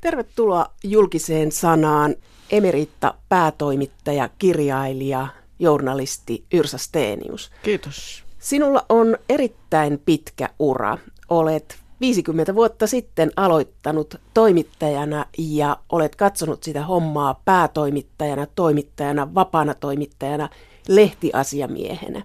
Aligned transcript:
Tervetuloa 0.00 0.66
julkiseen 0.84 1.52
sanaan 1.52 2.14
emeritta 2.50 3.14
päätoimittaja, 3.28 4.28
kirjailija, 4.38 5.26
journalisti 5.58 6.44
Yrsa 6.52 6.78
Steenius. 6.78 7.50
Kiitos. 7.62 8.24
Sinulla 8.38 8.86
on 8.88 9.18
erittäin 9.28 10.02
pitkä 10.04 10.48
ura. 10.58 10.98
Olet 11.28 11.78
50 12.00 12.54
vuotta 12.54 12.86
sitten 12.86 13.30
aloittanut 13.36 14.14
toimittajana 14.34 15.26
ja 15.38 15.76
olet 15.92 16.16
katsonut 16.16 16.62
sitä 16.62 16.84
hommaa 16.84 17.40
päätoimittajana, 17.44 18.46
toimittajana, 18.54 19.34
vapaana 19.34 19.74
toimittajana, 19.74 20.48
lehtiasiamiehenä. 20.88 22.22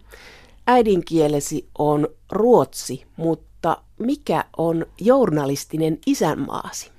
Äidinkielesi 0.68 1.68
on 1.78 2.08
ruotsi, 2.32 3.06
mutta 3.18 3.78
mikä 4.00 4.46
on 4.58 4.86
journalistinen 5.02 6.00
isänmaasi? 6.06 6.93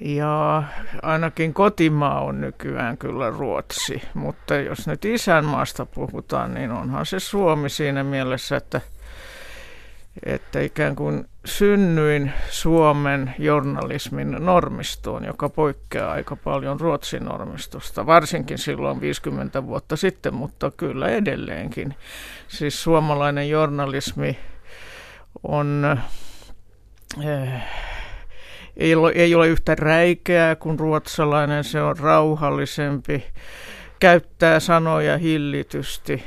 Ja 0.00 0.62
ainakin 1.02 1.54
kotimaa 1.54 2.20
on 2.20 2.40
nykyään 2.40 2.98
kyllä 2.98 3.30
Ruotsi, 3.30 4.02
mutta 4.14 4.54
jos 4.54 4.86
nyt 4.86 5.04
isänmaasta 5.04 5.86
puhutaan, 5.86 6.54
niin 6.54 6.70
onhan 6.70 7.06
se 7.06 7.20
Suomi 7.20 7.68
siinä 7.68 8.04
mielessä, 8.04 8.56
että, 8.56 8.80
että 10.26 10.60
ikään 10.60 10.96
kuin 10.96 11.28
synnyin 11.44 12.32
Suomen 12.50 13.34
journalismin 13.38 14.36
normistoon, 14.38 15.24
joka 15.24 15.48
poikkeaa 15.48 16.12
aika 16.12 16.36
paljon 16.36 16.80
Ruotsin 16.80 17.24
normistosta, 17.24 18.06
varsinkin 18.06 18.58
silloin 18.58 19.00
50 19.00 19.66
vuotta 19.66 19.96
sitten, 19.96 20.34
mutta 20.34 20.70
kyllä 20.70 21.08
edelleenkin. 21.08 21.94
Siis 22.48 22.82
suomalainen 22.82 23.48
journalismi 23.48 24.38
on... 25.42 25.98
Eh, 27.22 27.62
ei 28.76 28.94
ole, 28.94 29.12
ei 29.14 29.34
ole 29.34 29.48
yhtä 29.48 29.74
räikeää 29.74 30.56
kuin 30.56 30.78
ruotsalainen, 30.78 31.64
se 31.64 31.82
on 31.82 31.98
rauhallisempi, 31.98 33.24
käyttää 34.00 34.60
sanoja 34.60 35.18
hillitysti. 35.18 36.24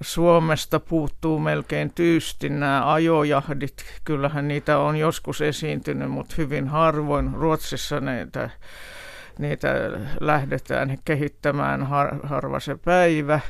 Suomesta 0.00 0.80
puuttuu 0.80 1.38
melkein 1.38 1.92
tyysti 1.94 2.48
nämä 2.48 2.92
ajojahdit. 2.92 3.84
Kyllähän 4.04 4.48
niitä 4.48 4.78
on 4.78 4.96
joskus 4.96 5.40
esiintynyt, 5.40 6.10
mutta 6.10 6.34
hyvin 6.38 6.68
harvoin. 6.68 7.34
Ruotsissa 7.34 8.00
niitä, 8.00 8.50
niitä 9.38 9.68
lähdetään 10.20 10.98
kehittämään 11.04 11.86
har, 11.86 12.26
harva 12.26 12.60
se 12.60 12.76
päivä. 12.84 13.40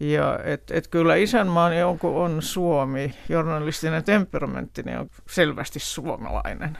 Ja 0.00 0.38
et, 0.44 0.70
et 0.70 0.88
kyllä 0.88 1.14
isänmaani 1.14 1.82
on, 1.82 1.98
on 2.02 2.42
Suomi, 2.42 3.14
journalistinen 3.28 4.04
temperamentti 4.04 4.82
on 5.00 5.10
selvästi 5.28 5.78
suomalainen. 5.78 6.78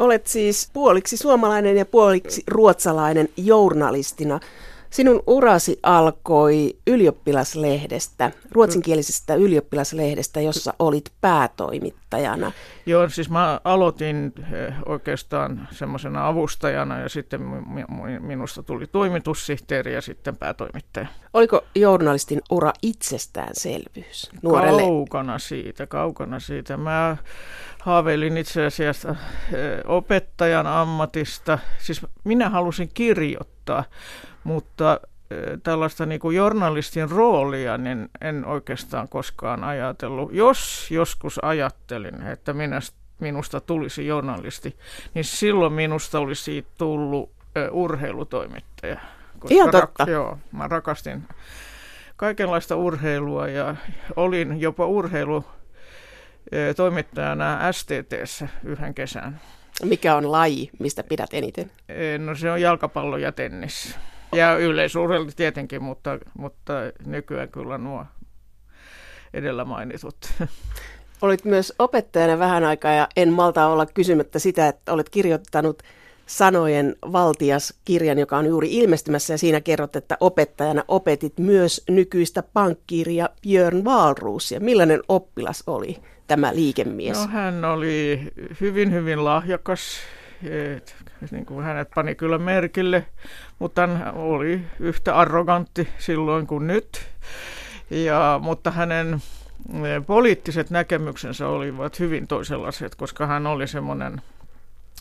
Olet 0.00 0.26
siis 0.26 0.70
puoliksi 0.72 1.16
suomalainen 1.16 1.76
ja 1.76 1.86
puoliksi 1.86 2.42
ruotsalainen 2.48 3.28
journalistina. 3.36 4.40
Sinun 4.90 5.22
urasi 5.26 5.78
alkoi 5.82 6.76
ylioppilaslehdestä, 6.86 8.30
ruotsinkielisestä 8.52 9.34
ylioppilaslehdestä, 9.34 10.40
jossa 10.40 10.74
olit 10.78 11.12
päätoimittajana. 11.20 12.52
Joo, 12.86 13.08
siis 13.08 13.30
mä 13.30 13.60
aloitin 13.64 14.32
eh, 14.52 14.74
oikeastaan 14.86 15.68
semmoisena 15.70 16.28
avustajana 16.28 16.98
ja 17.00 17.08
sitten 17.08 17.40
minusta 18.20 18.62
tuli 18.62 18.86
toimitussihteeri 18.86 19.94
ja 19.94 20.00
sitten 20.00 20.36
päätoimittaja. 20.36 21.06
Oliko 21.34 21.64
journalistin 21.74 22.40
ura 22.50 22.72
itsestäänselvyys 22.82 24.30
nuorelle? 24.42 24.82
Kaukana 24.82 25.38
siitä, 25.38 25.86
kaukana 25.86 26.40
siitä. 26.40 26.76
Mä 26.76 27.16
haaveilin 27.80 28.36
itse 28.36 28.66
asiassa 28.66 29.10
eh, 29.10 29.16
opettajan 29.84 30.66
ammatista. 30.66 31.58
Siis 31.78 32.06
minä 32.24 32.48
halusin 32.48 32.90
kirjoittaa, 32.94 33.84
mutta 34.44 35.00
eh, 35.30 35.58
tällaista 35.62 36.06
niin 36.06 36.20
kuin 36.20 36.36
journalistin 36.36 37.10
roolia 37.10 37.78
niin 37.78 38.08
en 38.20 38.44
oikeastaan 38.44 39.08
koskaan 39.08 39.64
ajatellut. 39.64 40.32
Jos 40.32 40.90
joskus 40.90 41.44
ajattelin, 41.44 42.22
että 42.22 42.52
minä, 42.52 42.80
minusta 43.20 43.60
tulisi 43.60 44.06
journalisti, 44.06 44.76
niin 45.14 45.24
silloin 45.24 45.72
minusta 45.72 46.18
olisi 46.18 46.66
tullut 46.78 47.30
uh, 47.30 47.82
urheilutoimittaja. 47.82 49.00
Koska 49.38 49.54
Ihan 49.54 49.70
totta. 49.70 50.04
Rak- 50.04 50.10
joo, 50.10 50.38
mä 50.52 50.68
rakastin 50.68 51.22
kaikenlaista 52.16 52.76
urheilua 52.76 53.48
ja 53.48 53.74
olin 54.16 54.60
jopa 54.60 54.86
urheilu 54.86 55.44
toimittajana 56.76 57.72
STTssä 57.72 58.48
yhden 58.64 58.94
kesän. 58.94 59.40
Mikä 59.84 60.16
on 60.16 60.32
laji, 60.32 60.70
mistä 60.78 61.02
pidät 61.04 61.30
eniten? 61.32 61.70
No 62.18 62.34
se 62.34 62.50
on 62.50 62.60
jalkapallo 62.60 63.16
ja 63.16 63.32
tennis. 63.32 63.96
Ja 64.32 64.56
yleisurheilu 64.56 65.30
tietenkin, 65.36 65.82
mutta, 65.82 66.18
mutta 66.38 66.72
nykyään 67.06 67.48
kyllä 67.48 67.78
nuo 67.78 68.06
edellä 69.34 69.64
mainitut. 69.64 70.16
Olit 71.22 71.44
myös 71.44 71.72
opettajana 71.78 72.38
vähän 72.38 72.64
aikaa 72.64 72.92
ja 72.92 73.08
en 73.16 73.32
malta 73.32 73.66
olla 73.66 73.86
kysymättä 73.86 74.38
sitä, 74.38 74.68
että 74.68 74.92
olet 74.92 75.10
kirjoittanut 75.10 75.82
sanojen 76.26 76.96
valtias 77.12 77.74
kirjan, 77.84 78.18
joka 78.18 78.38
on 78.38 78.46
juuri 78.46 78.76
ilmestymässä 78.76 79.34
ja 79.34 79.38
siinä 79.38 79.60
kerrot, 79.60 79.96
että 79.96 80.16
opettajana 80.20 80.84
opetit 80.88 81.38
myös 81.38 81.82
nykyistä 81.88 82.42
pankkiiria 82.42 83.28
Björn 83.42 83.84
Wahlroosia. 83.84 84.60
Millainen 84.60 85.00
oppilas 85.08 85.62
oli 85.66 85.96
tämä 86.30 86.54
liikemies? 86.54 87.18
No, 87.18 87.26
hän 87.26 87.64
oli 87.64 88.20
hyvin, 88.60 88.92
hyvin 88.92 89.24
lahjakas. 89.24 89.98
Et, 90.42 90.96
niin 91.30 91.46
kuin 91.46 91.64
hänet 91.64 91.88
pani 91.94 92.14
kyllä 92.14 92.38
merkille, 92.38 93.06
mutta 93.58 93.86
hän 93.86 94.14
oli 94.14 94.60
yhtä 94.80 95.16
arrogantti 95.16 95.88
silloin 95.98 96.46
kuin 96.46 96.66
nyt. 96.66 97.00
Ja, 97.90 98.40
mutta 98.42 98.70
hänen 98.70 99.14
eh, 99.74 100.06
poliittiset 100.06 100.70
näkemyksensä 100.70 101.48
olivat 101.48 101.98
hyvin 101.98 102.26
toisenlaiset, 102.26 102.94
koska 102.94 103.26
hän 103.26 103.46
oli 103.46 103.66
semmoinen 103.66 104.22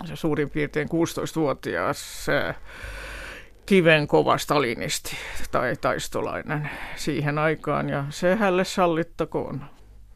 se 0.06 0.16
suurin 0.16 0.50
piirtein 0.50 0.88
16-vuotias 0.88 2.28
kiven 3.66 4.08
kova 4.08 4.38
stalinisti 4.38 5.16
tai 5.52 5.76
taistolainen 5.82 6.70
siihen 6.96 7.38
aikaan 7.38 7.90
ja 7.90 8.06
se 8.10 8.36
hänelle 8.36 8.64
sallittakoon. 8.64 9.62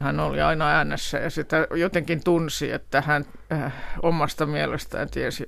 Hän 0.04 0.20
oli 0.20 0.40
aina 0.40 0.68
äänessä 0.70 1.18
ja 1.18 1.30
sitä 1.30 1.66
jotenkin 1.74 2.24
tunsi, 2.24 2.72
että 2.72 3.00
hän 3.00 3.24
äh, 3.52 3.72
omasta 4.02 4.46
mielestään 4.46 5.10
tiesi 5.10 5.44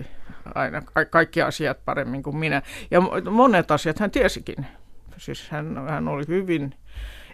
aina 0.54 0.80
ka- 0.80 1.04
kaikki 1.04 1.42
asiat 1.42 1.84
paremmin 1.84 2.22
kuin 2.22 2.36
minä. 2.36 2.62
Ja 2.90 3.00
monet 3.30 3.70
asiat 3.70 3.98
hän 3.98 4.10
tiesikin. 4.10 4.66
Siis 5.16 5.48
hän, 5.50 5.88
hän 5.88 6.08
oli 6.08 6.22
hyvin 6.28 6.74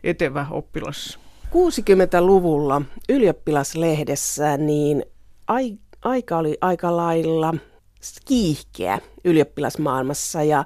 etevä 0.04 0.46
oppilas. 0.50 1.18
60-luvulla 1.46 2.82
ylioppilaslehdessä 3.08 4.56
niin 4.56 5.04
ai, 5.46 5.78
aika 6.04 6.36
oli 6.36 6.58
aika 6.60 6.96
lailla 6.96 7.54
kiihkeä 8.26 8.98
ylioppilasmaailmassa 9.24 10.42
ja 10.42 10.64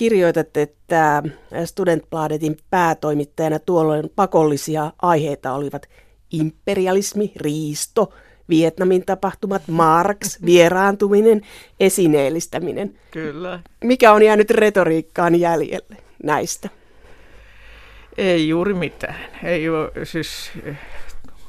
kirjoitat, 0.00 0.56
että 0.56 1.22
Studentbladetin 1.64 2.56
päätoimittajana 2.70 3.58
tuolloin 3.58 4.10
pakollisia 4.16 4.92
aiheita 5.02 5.52
olivat 5.52 5.86
imperialismi, 6.32 7.32
riisto, 7.36 8.12
Vietnamin 8.48 9.06
tapahtumat, 9.06 9.62
Marx, 9.68 10.38
vieraantuminen, 10.46 11.40
esineellistäminen. 11.80 12.98
Kyllä. 13.10 13.60
Mikä 13.84 14.12
on 14.12 14.22
jäänyt 14.22 14.50
retoriikkaan 14.50 15.34
jäljelle 15.40 15.96
näistä? 16.22 16.68
Ei 18.18 18.48
juuri 18.48 18.74
mitään. 18.74 19.16
Ei 19.44 19.68
ole, 19.68 19.90
siis 20.04 20.52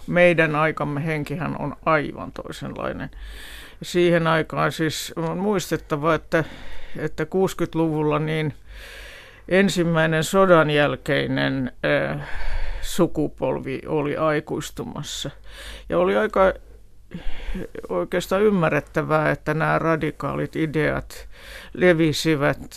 meidän 0.08 0.56
aikamme 0.56 1.06
henkihän 1.06 1.62
on 1.62 1.76
aivan 1.86 2.32
toisenlainen. 2.32 3.10
Siihen 3.82 4.28
aikaan 4.28 4.72
siis 4.72 5.14
on 5.16 5.38
muistettava, 5.38 6.16
että, 6.16 6.44
että 6.98 7.24
60-luvulla 7.24 8.20
niin 8.20 8.54
ensimmäinen 9.48 10.24
sodan 10.24 10.70
jälkeinen 10.70 11.72
sukupolvi 12.82 13.82
oli 13.86 14.18
aikuistumassa. 14.18 15.30
Ja 15.90 16.00
oli 16.00 16.18
aika 16.18 16.54
oikeastaan 17.90 18.42
ymmärrettävää, 18.42 19.32
että 19.32 19.54
nämä 19.54 19.80
radikaalit 19.80 20.56
ideat 20.56 21.30
levisivät 21.74 22.76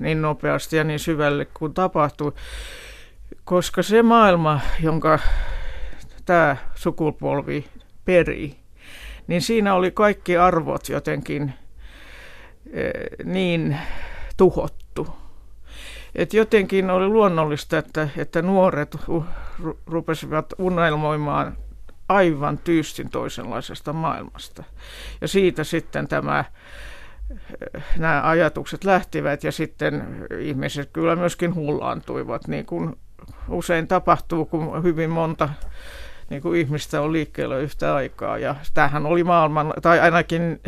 niin 0.00 0.22
nopeasti 0.22 0.76
ja 0.76 0.84
niin 0.84 0.98
syvälle 0.98 1.44
kuin 1.44 1.74
tapahtui, 1.74 2.32
koska 3.44 3.82
se 3.82 4.02
maailma, 4.02 4.60
jonka 4.82 5.18
tämä 6.24 6.56
sukupolvi 6.74 7.64
peri, 8.04 8.56
niin 9.26 9.42
siinä 9.42 9.74
oli 9.74 9.90
kaikki 9.90 10.36
arvot 10.36 10.88
jotenkin 10.88 11.54
niin 13.24 13.78
tuhottu. 14.36 15.08
Et 16.14 16.34
jotenkin 16.34 16.90
oli 16.90 17.08
luonnollista, 17.08 17.78
että, 17.78 18.08
että 18.16 18.42
nuoret 18.42 18.96
rupesivat 19.86 20.52
unelmoimaan 20.58 21.56
aivan 22.08 22.58
tyystin 22.58 23.10
toisenlaisesta 23.10 23.92
maailmasta. 23.92 24.64
Ja 25.20 25.28
siitä 25.28 25.64
sitten 25.64 26.08
tämä 26.08 26.44
nämä 27.98 28.28
ajatukset 28.28 28.84
lähtivät 28.84 29.44
ja 29.44 29.52
sitten 29.52 30.26
ihmiset 30.40 30.90
kyllä 30.92 31.16
myöskin 31.16 31.54
hullaantuivat, 31.54 32.48
niin 32.48 32.66
kuin 32.66 32.96
usein 33.48 33.88
tapahtuu, 33.88 34.44
kun 34.44 34.82
hyvin 34.82 35.10
monta 35.10 35.48
niin 36.34 36.42
kuin 36.42 36.60
ihmistä 36.60 37.00
on 37.00 37.12
liikkeellä 37.12 37.58
yhtä 37.58 37.94
aikaa. 37.94 38.38
Ja 38.38 38.54
tämähän 38.74 39.06
oli 39.06 39.24
maailman, 39.24 39.74
tai 39.82 40.00
ainakin 40.00 40.60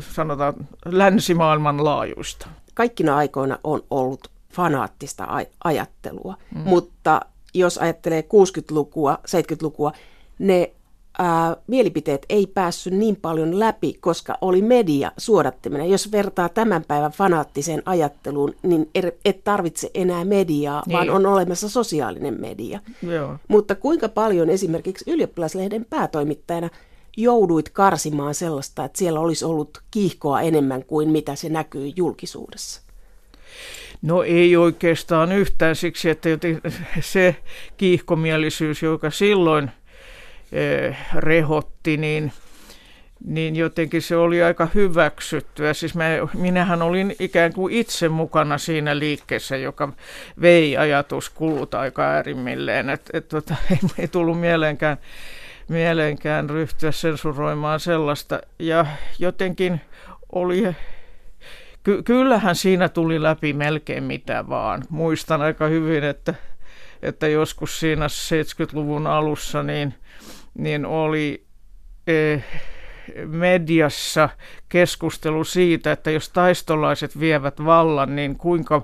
sanotaan 0.00 0.54
länsimaailman 0.84 1.84
laajuista. 1.84 2.48
Kaikkina 2.74 3.16
aikoina 3.16 3.58
on 3.64 3.82
ollut 3.90 4.28
fanaattista 4.52 5.26
ajattelua, 5.64 6.34
mm. 6.54 6.60
mutta 6.60 7.20
jos 7.54 7.78
ajattelee 7.78 8.20
60-lukua, 8.20 9.18
70-lukua, 9.28 9.92
ne 10.38 10.72
ää, 11.18 11.56
mielipiteet 11.66 12.26
ei 12.28 12.46
päässyt 12.46 12.92
niin 12.92 13.16
paljon 13.16 13.58
läpi, 13.58 13.94
koska 14.00 14.38
oli 14.40 14.62
media 14.62 15.12
suodattimena. 15.16 15.84
Jos 15.84 16.12
vertaa 16.12 16.48
tämän 16.48 16.84
päivän 16.88 17.12
fanaattiseen 17.12 17.82
ajatteluun, 17.86 18.54
niin 18.62 18.90
er, 18.94 19.12
et 19.24 19.44
tarvitse 19.44 19.90
enää 19.94 20.24
mediaa, 20.24 20.82
niin. 20.86 20.92
vaan 20.92 21.10
on 21.10 21.26
olemassa 21.26 21.68
sosiaalinen 21.68 22.40
media. 22.40 22.80
Joo. 23.02 23.36
Mutta 23.48 23.74
kuinka 23.74 24.08
paljon 24.08 24.50
esimerkiksi 24.50 25.10
ylioppilaslehden 25.10 25.86
päätoimittajana 25.90 26.70
jouduit 27.16 27.68
karsimaan 27.68 28.34
sellaista, 28.34 28.84
että 28.84 28.98
siellä 28.98 29.20
olisi 29.20 29.44
ollut 29.44 29.82
kiihkoa 29.90 30.40
enemmän 30.40 30.84
kuin 30.84 31.08
mitä 31.08 31.34
se 31.34 31.48
näkyy 31.48 31.92
julkisuudessa? 31.96 32.82
No 34.02 34.22
ei 34.22 34.56
oikeastaan 34.56 35.32
yhtään 35.32 35.76
siksi, 35.76 36.10
että 36.10 36.28
se 37.00 37.36
kiihkomielisyys, 37.76 38.82
joka 38.82 39.10
silloin– 39.10 39.70
rehotti, 41.14 41.96
niin, 41.96 42.32
niin 43.24 43.56
jotenkin 43.56 44.02
se 44.02 44.16
oli 44.16 44.42
aika 44.42 44.68
hyväksyttyä. 44.74 45.74
Siis 45.74 45.94
mä, 45.94 46.04
minähän 46.34 46.82
olin 46.82 47.16
ikään 47.18 47.52
kuin 47.52 47.74
itse 47.74 48.08
mukana 48.08 48.58
siinä 48.58 48.98
liikkeessä, 48.98 49.56
joka 49.56 49.92
vei 50.40 50.76
ajatuskulut 50.76 51.74
aika 51.74 52.02
äärimmilleen. 52.02 52.90
Et, 52.90 53.10
et, 53.12 53.28
tota, 53.28 53.54
ei, 53.70 53.78
ei 53.98 54.08
tullut 54.08 54.40
mieleenkään, 54.40 54.96
mieleenkään 55.68 56.50
ryhtyä 56.50 56.92
sensuroimaan 56.92 57.80
sellaista. 57.80 58.40
Ja 58.58 58.86
jotenkin 59.18 59.80
oli 60.32 60.74
Ky- 61.82 62.02
kyllähän 62.02 62.56
siinä 62.56 62.88
tuli 62.88 63.22
läpi 63.22 63.52
melkein 63.52 64.04
mitä 64.04 64.48
vaan. 64.48 64.84
Muistan 64.88 65.42
aika 65.42 65.66
hyvin, 65.66 66.04
että, 66.04 66.34
että 67.02 67.28
joskus 67.28 67.80
siinä 67.80 68.06
70-luvun 68.06 69.06
alussa 69.06 69.62
niin 69.62 69.94
niin 70.54 70.86
oli 70.86 71.44
eh, 72.06 72.44
mediassa 73.26 74.28
keskustelu 74.68 75.44
siitä, 75.44 75.92
että 75.92 76.10
jos 76.10 76.28
taistolaiset 76.28 77.20
vievät 77.20 77.64
vallan, 77.64 78.16
niin 78.16 78.36
kuinka 78.36 78.76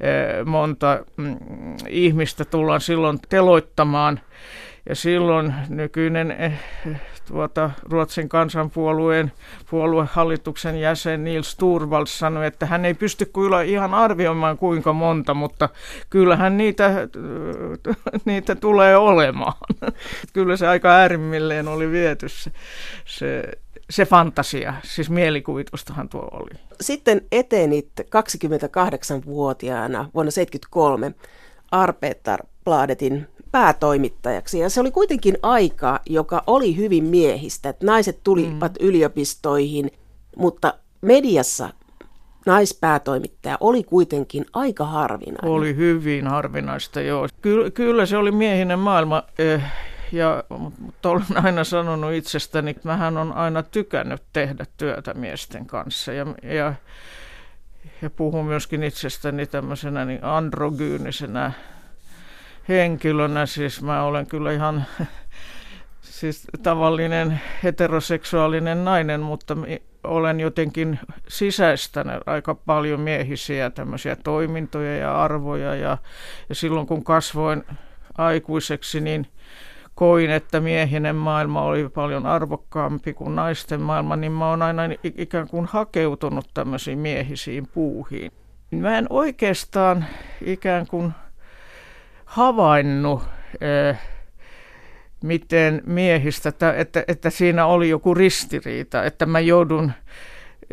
eh, 0.00 0.44
monta 0.46 1.04
mm, 1.16 1.36
ihmistä 1.88 2.44
tullaan 2.44 2.80
silloin 2.80 3.18
teloittamaan. 3.28 4.20
Ja 4.88 4.94
silloin 4.94 5.54
nykyinen 5.68 6.30
eh, 6.30 6.60
tuota, 7.28 7.70
Ruotsin 7.82 8.28
kansanpuolueen 8.28 9.32
puoluehallituksen 9.70 10.80
jäsen 10.80 11.24
Nils 11.24 11.56
Turvals 11.56 12.18
sanoi, 12.18 12.46
että 12.46 12.66
hän 12.66 12.84
ei 12.84 12.94
pysty 12.94 13.26
kyllä 13.26 13.62
ihan 13.62 13.94
arvioimaan 13.94 14.58
kuinka 14.58 14.92
monta, 14.92 15.34
mutta 15.34 15.68
kyllähän 16.10 16.56
niitä, 16.56 16.90
niitä 18.24 18.54
tulee 18.54 18.96
olemaan. 18.96 19.52
Kyllä 20.32 20.56
se 20.56 20.68
aika 20.68 20.88
äärimmilleen 20.88 21.68
oli 21.68 21.90
viety 21.90 22.28
se, 22.28 22.50
se, 23.04 23.44
se 23.90 24.06
fantasia, 24.06 24.74
siis 24.84 25.10
mielikuvitustahan 25.10 26.08
tuo 26.08 26.28
oli. 26.32 26.50
Sitten 26.80 27.20
etenit 27.32 27.90
28-vuotiaana 28.00 29.98
vuonna 30.14 30.32
1973 30.32 31.14
Arbetar 31.70 32.40
Bladetin 32.64 33.28
päätoimittajaksi. 33.52 34.58
Ja 34.58 34.70
se 34.70 34.80
oli 34.80 34.90
kuitenkin 34.90 35.38
aika, 35.42 36.00
joka 36.06 36.42
oli 36.46 36.76
hyvin 36.76 37.04
miehistä. 37.04 37.68
Että 37.68 37.86
naiset 37.86 38.20
tulivat 38.24 38.72
mm. 38.80 38.86
yliopistoihin, 38.86 39.90
mutta 40.36 40.74
mediassa 41.00 41.70
naispäätoimittaja 42.46 43.56
oli 43.60 43.82
kuitenkin 43.82 44.46
aika 44.52 44.84
harvinainen. 44.84 45.50
Oli 45.50 45.76
hyvin 45.76 46.26
harvinaista, 46.26 47.00
joo. 47.00 47.28
Ky- 47.42 47.70
kyllä 47.70 48.06
se 48.06 48.16
oli 48.16 48.30
miehinen 48.30 48.78
maailma. 48.78 49.22
Eh, 49.38 49.62
ja, 50.12 50.44
mutta 50.78 51.10
olen 51.10 51.24
aina 51.44 51.64
sanonut 51.64 52.12
itsestäni, 52.12 52.70
että 52.70 52.88
mähän 52.88 53.16
on 53.16 53.32
aina 53.32 53.62
tykännyt 53.62 54.22
tehdä 54.32 54.64
työtä 54.76 55.14
miesten 55.14 55.66
kanssa. 55.66 56.12
Ja, 56.12 56.26
ja, 56.42 56.74
ja 58.02 58.10
puhun 58.10 58.46
myöskin 58.46 58.82
itsestäni 58.82 59.46
tämmöisenä 59.46 60.04
niin 60.04 60.24
androgyynisenä 60.24 61.52
henkilönä, 62.68 63.46
siis 63.46 63.82
mä 63.82 64.02
olen 64.02 64.26
kyllä 64.26 64.52
ihan 64.52 64.84
siis 66.00 66.46
tavallinen 66.62 67.40
heteroseksuaalinen 67.64 68.84
nainen, 68.84 69.20
mutta 69.20 69.56
olen 70.04 70.40
jotenkin 70.40 70.98
sisäistänyt 71.28 72.22
aika 72.26 72.54
paljon 72.54 73.00
miehisiä 73.00 73.70
tämmöisiä 73.70 74.16
toimintoja 74.16 74.96
ja 74.96 75.22
arvoja 75.22 75.74
ja, 75.74 75.98
ja 76.48 76.54
silloin 76.54 76.86
kun 76.86 77.04
kasvoin 77.04 77.64
aikuiseksi, 78.18 79.00
niin 79.00 79.26
koin, 79.94 80.30
että 80.30 80.60
miehinen 80.60 81.16
maailma 81.16 81.62
oli 81.62 81.88
paljon 81.88 82.26
arvokkaampi 82.26 83.14
kuin 83.14 83.36
naisten 83.36 83.80
maailma, 83.80 84.16
niin 84.16 84.32
mä 84.32 84.50
oon 84.50 84.62
aina 84.62 84.82
ikään 85.02 85.48
kuin 85.48 85.66
hakeutunut 85.66 86.50
tämmöisiin 86.54 86.98
miehisiin 86.98 87.66
puuhiin. 87.74 88.32
Mä 88.70 88.98
en 88.98 89.06
oikeastaan 89.10 90.04
ikään 90.44 90.86
kuin 90.86 91.12
havainnut, 92.30 93.22
eh, 93.60 93.98
miten 95.24 95.82
miehistä, 95.86 96.52
että, 96.76 97.04
että 97.08 97.30
siinä 97.30 97.66
oli 97.66 97.88
joku 97.88 98.14
ristiriita, 98.14 99.04
että 99.04 99.26
mä 99.26 99.40
joudun 99.40 99.92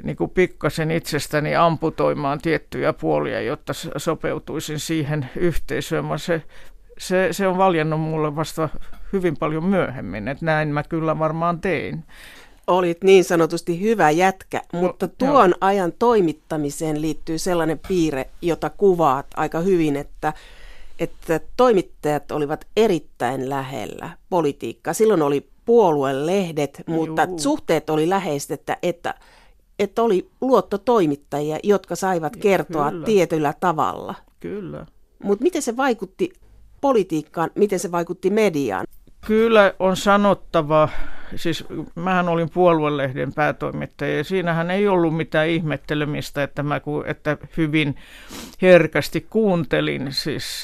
niin 0.04 0.18
kuin 0.18 0.30
pikkasen 0.30 0.92
itsestäni 0.92 1.56
amputoimaan 1.56 2.39
tiettyjä 2.39 2.94
puolia, 2.94 3.42
jotta 3.42 3.74
sopeutuisin 3.98 4.80
siihen 4.80 5.30
yhteisöön. 5.36 6.06
Se, 6.18 6.42
se, 6.98 7.27
se 7.31 7.48
on 7.48 7.57
valjennut 7.57 8.01
mulle 8.01 8.36
vasta 8.36 8.69
hyvin 9.13 9.38
paljon 9.38 9.65
myöhemmin, 9.65 10.27
että 10.27 10.45
näin 10.45 10.68
mä 10.68 10.83
kyllä 10.83 11.19
varmaan 11.19 11.62
tein. 11.62 12.04
Olit 12.68 13.04
niin 13.04 13.24
sanotusti 13.24 13.81
hyvä 13.81 14.09
jätkä, 14.09 14.62
no, 14.74 14.80
mutta 14.80 15.06
no, 15.06 15.12
tuon 15.18 15.50
joo. 15.50 15.57
ajan 15.62 15.94
toimittamiseen 16.00 17.02
liittyy 17.02 17.37
sellainen 17.37 17.80
piirre, 17.87 18.26
jota 18.42 18.69
kuvaat 18.69 19.28
aika 19.37 19.59
hyvin, 19.59 19.95
että 19.95 20.33
että 20.99 21.39
toimittajat 21.57 22.31
olivat 22.31 22.68
erittäin 22.77 23.49
lähellä 23.49 24.09
politiikkaa. 24.30 24.94
Silloin 24.94 25.21
oli 25.21 25.49
puoluelehdet, 25.66 26.83
mutta 26.87 27.23
Juu. 27.23 27.39
suhteet 27.39 27.89
oli 27.89 28.09
läheiset, 28.09 28.51
että, 28.51 28.77
että, 28.83 29.13
että 29.80 30.04
oli 30.04 30.30
luottotoimittajia, 30.42 31.59
jotka 31.63 31.95
saivat 31.95 32.35
kertoa 32.35 32.92
Kyllä. 32.92 33.06
tietyllä 33.06 33.54
tavalla. 33.59 34.16
Kyllä. 34.39 34.85
Mutta 35.23 35.44
miten 35.44 35.61
se 35.61 35.77
vaikutti 35.77 36.33
politiikkaan, 36.81 37.51
miten 37.56 37.80
se 37.80 37.92
vaikutti 37.92 38.30
mediaan? 38.30 38.85
Kyllä 39.27 39.73
on 39.80 39.97
sanottava, 39.97 40.89
siis 41.35 41.65
mähän 41.95 42.29
olin 42.29 42.49
puoluelehden 42.49 43.33
päätoimittaja 43.33 44.17
ja 44.17 44.23
siinähän 44.23 44.71
ei 44.71 44.87
ollut 44.87 45.17
mitään 45.17 45.47
ihmettelemistä, 45.47 46.43
että 46.43 46.63
mä 46.63 46.81
että 47.05 47.37
hyvin 47.57 47.95
herkästi 48.61 49.27
kuuntelin 49.29 50.07
siis 50.11 50.63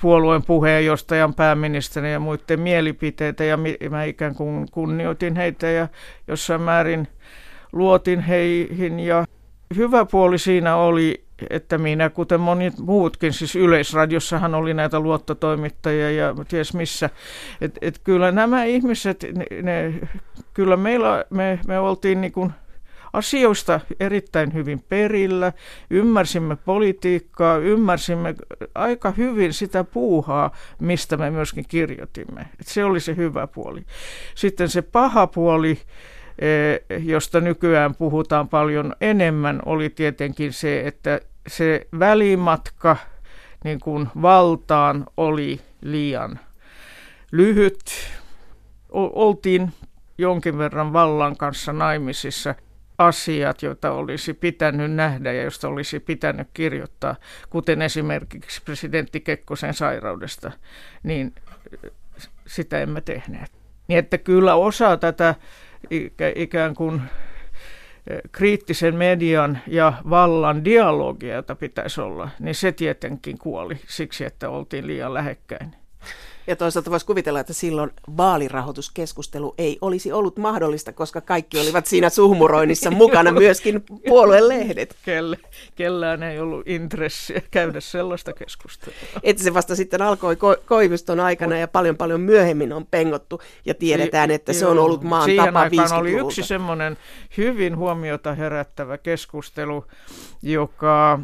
puolueen 0.00 0.42
puheenjohtajan, 0.42 1.34
pääministerin 1.34 2.12
ja 2.12 2.20
muiden 2.20 2.60
mielipiteitä 2.60 3.44
ja 3.44 3.58
mä 3.90 4.04
ikään 4.04 4.34
kuin 4.34 4.66
kunnioitin 4.70 5.36
heitä 5.36 5.66
ja 5.66 5.88
jossain 6.28 6.60
määrin 6.60 7.08
luotin 7.72 8.20
heihin 8.20 9.00
ja 9.00 9.24
hyvä 9.76 10.04
puoli 10.04 10.38
siinä 10.38 10.76
oli, 10.76 11.24
että 11.50 11.78
minä, 11.78 12.10
kuten 12.10 12.40
monet 12.40 12.78
muutkin, 12.78 13.32
siis 13.32 13.56
Yleisradiossahan 13.56 14.54
oli 14.54 14.74
näitä 14.74 15.00
luottotoimittajia 15.00 16.10
ja 16.10 16.34
ties 16.48 16.74
missä, 16.74 17.10
että 17.60 17.78
et 17.82 18.00
kyllä 18.04 18.32
nämä 18.32 18.64
ihmiset, 18.64 19.26
ne, 19.34 19.62
ne, 19.62 19.94
kyllä 20.54 20.76
meillä, 20.76 21.24
me, 21.30 21.58
me 21.66 21.78
oltiin 21.78 22.20
niin 22.20 22.32
kuin 22.32 22.52
asioista 23.12 23.80
erittäin 24.00 24.54
hyvin 24.54 24.84
perillä, 24.88 25.52
ymmärsimme 25.90 26.56
politiikkaa, 26.56 27.56
ymmärsimme 27.56 28.34
aika 28.74 29.10
hyvin 29.10 29.52
sitä 29.52 29.84
puuhaa, 29.84 30.50
mistä 30.80 31.16
me 31.16 31.30
myöskin 31.30 31.64
kirjoitimme. 31.68 32.40
Et 32.60 32.66
se 32.66 32.84
oli 32.84 33.00
se 33.00 33.16
hyvä 33.16 33.46
puoli. 33.46 33.82
Sitten 34.34 34.68
se 34.68 34.82
paha 34.82 35.26
puoli, 35.26 35.78
eh, 36.38 37.04
josta 37.04 37.40
nykyään 37.40 37.94
puhutaan 37.94 38.48
paljon 38.48 38.92
enemmän, 39.00 39.62
oli 39.66 39.90
tietenkin 39.90 40.52
se, 40.52 40.80
että 40.80 41.20
se 41.46 41.86
välimatka 41.98 42.96
niin 43.64 43.80
kuin 43.80 44.08
valtaan 44.22 45.06
oli 45.16 45.60
liian 45.80 46.40
lyhyt. 47.32 47.84
Oltiin 48.90 49.72
jonkin 50.18 50.58
verran 50.58 50.92
vallan 50.92 51.36
kanssa 51.36 51.72
naimisissa 51.72 52.54
asiat, 52.98 53.62
joita 53.62 53.92
olisi 53.92 54.34
pitänyt 54.34 54.92
nähdä 54.92 55.32
ja 55.32 55.42
joista 55.42 55.68
olisi 55.68 56.00
pitänyt 56.00 56.48
kirjoittaa, 56.54 57.16
kuten 57.50 57.82
esimerkiksi 57.82 58.62
presidentti 58.64 59.20
Kekkosen 59.20 59.74
sairaudesta, 59.74 60.52
niin 61.02 61.34
sitä 62.46 62.78
emme 62.78 63.00
tehneet. 63.00 63.52
Niin 63.88 63.98
että 63.98 64.18
kyllä 64.18 64.54
osa 64.54 64.96
tätä 64.96 65.34
ikään 66.34 66.74
kuin 66.74 66.94
eh, 66.96 67.31
kriittisen 68.32 68.94
median 68.96 69.58
ja 69.66 69.92
vallan 70.10 70.64
dialogia, 70.64 71.34
jota 71.34 71.54
pitäisi 71.54 72.00
olla, 72.00 72.28
niin 72.40 72.54
se 72.54 72.72
tietenkin 72.72 73.38
kuoli 73.38 73.80
siksi, 73.86 74.24
että 74.24 74.50
oltiin 74.50 74.86
liian 74.86 75.14
lähekkäin. 75.14 75.81
Ja 76.46 76.56
toisaalta 76.56 76.90
voisi 76.90 77.06
kuvitella, 77.06 77.40
että 77.40 77.52
silloin 77.52 77.90
vaalirahoituskeskustelu 78.16 79.54
ei 79.58 79.78
olisi 79.80 80.12
ollut 80.12 80.36
mahdollista, 80.36 80.92
koska 80.92 81.20
kaikki 81.20 81.60
olivat 81.60 81.86
siinä 81.86 82.10
suhmuroinnissa 82.10 82.90
mukana, 83.02 83.32
myöskin 83.32 83.84
puoluelehdet. 84.08 84.96
Kelle, 85.04 85.38
kellään 85.74 86.22
ei 86.22 86.38
ollut 86.38 86.68
intressiä 86.68 87.42
käydä 87.50 87.80
sellaista 87.80 88.32
keskustelua. 88.32 88.96
Että 89.22 89.42
se 89.42 89.54
vasta 89.54 89.76
sitten 89.76 90.02
alkoi 90.02 90.34
ko- 90.34 90.62
Koiviston 90.66 91.20
aikana 91.20 91.58
ja 91.58 91.68
paljon 91.68 91.96
paljon 91.96 92.20
myöhemmin 92.20 92.72
on 92.72 92.86
pengottu 92.86 93.40
ja 93.64 93.74
tiedetään, 93.74 94.30
että 94.30 94.52
se 94.52 94.66
on 94.66 94.78
ollut 94.78 95.02
maan 95.02 95.24
Siihen 95.24 95.44
tapa 95.46 95.60
aikaan 95.60 95.92
oli 95.92 96.12
yksi 96.12 96.42
semmoinen 96.42 96.96
hyvin 97.36 97.76
huomiota 97.76 98.34
herättävä 98.34 98.98
keskustelu, 98.98 99.84
joka 100.42 101.18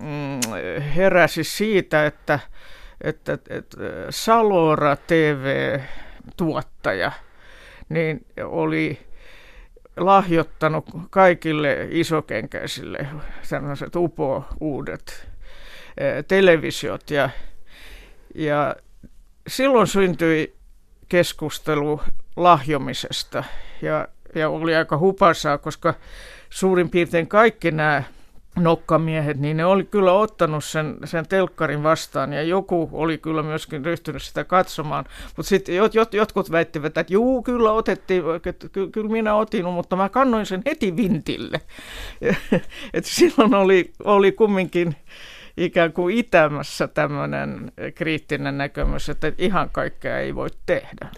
mm, 0.00 0.40
heräsi 0.96 1.44
siitä, 1.44 2.06
että 2.06 2.38
että, 3.00 3.38
että 3.48 3.76
Salora 4.10 4.96
TV-tuottaja 4.96 7.12
niin 7.88 8.26
oli 8.44 9.06
lahjoittanut 9.96 10.86
kaikille 11.10 11.88
isokenkäisille 11.90 13.06
sellaiset 13.42 13.96
upo-uudet 13.96 15.28
televisiot. 16.28 17.10
Ja, 17.10 17.30
ja 18.34 18.76
silloin 19.48 19.86
syntyi 19.86 20.56
keskustelu 21.08 22.00
lahjomisesta. 22.36 23.44
Ja, 23.82 24.08
ja 24.34 24.48
oli 24.48 24.74
aika 24.74 24.98
hupasaa, 24.98 25.58
koska 25.58 25.94
suurin 26.50 26.90
piirtein 26.90 27.28
kaikki 27.28 27.70
nämä 27.70 28.02
nokkamiehet, 28.56 29.36
niin 29.40 29.56
ne 29.56 29.64
oli 29.64 29.84
kyllä 29.84 30.12
ottanut 30.12 30.64
sen, 30.64 30.96
sen 31.04 31.28
telkkarin 31.28 31.82
vastaan 31.82 32.32
ja 32.32 32.42
joku 32.42 32.88
oli 32.92 33.18
kyllä 33.18 33.42
myöskin 33.42 33.84
ryhtynyt 33.84 34.22
sitä 34.22 34.44
katsomaan. 34.44 35.04
Mutta 35.36 35.48
sitten 35.48 35.76
jot, 35.76 35.94
jot, 35.94 36.14
jotkut 36.14 36.50
väittivät, 36.50 36.98
että 36.98 37.12
juu, 37.12 37.42
kyllä 37.42 37.72
otettiin, 37.72 38.22
että 38.46 38.68
ky, 38.68 38.88
kyllä 38.90 39.10
minä 39.10 39.34
otin, 39.34 39.64
mutta 39.64 39.96
mä 39.96 40.08
kannoin 40.08 40.46
sen 40.46 40.62
heti 40.66 40.96
vintille. 40.96 41.60
Et 42.94 43.04
silloin 43.04 43.54
oli, 43.54 43.92
oli 44.04 44.32
kumminkin 44.32 44.96
ikään 45.56 45.92
kuin 45.92 46.18
itämässä 46.18 46.88
tämmöinen 46.88 47.72
kriittinen 47.94 48.58
näkemys, 48.58 49.08
että 49.08 49.32
ihan 49.38 49.70
kaikkea 49.72 50.18
ei 50.18 50.34
voi 50.34 50.48
tehdä. 50.66 51.08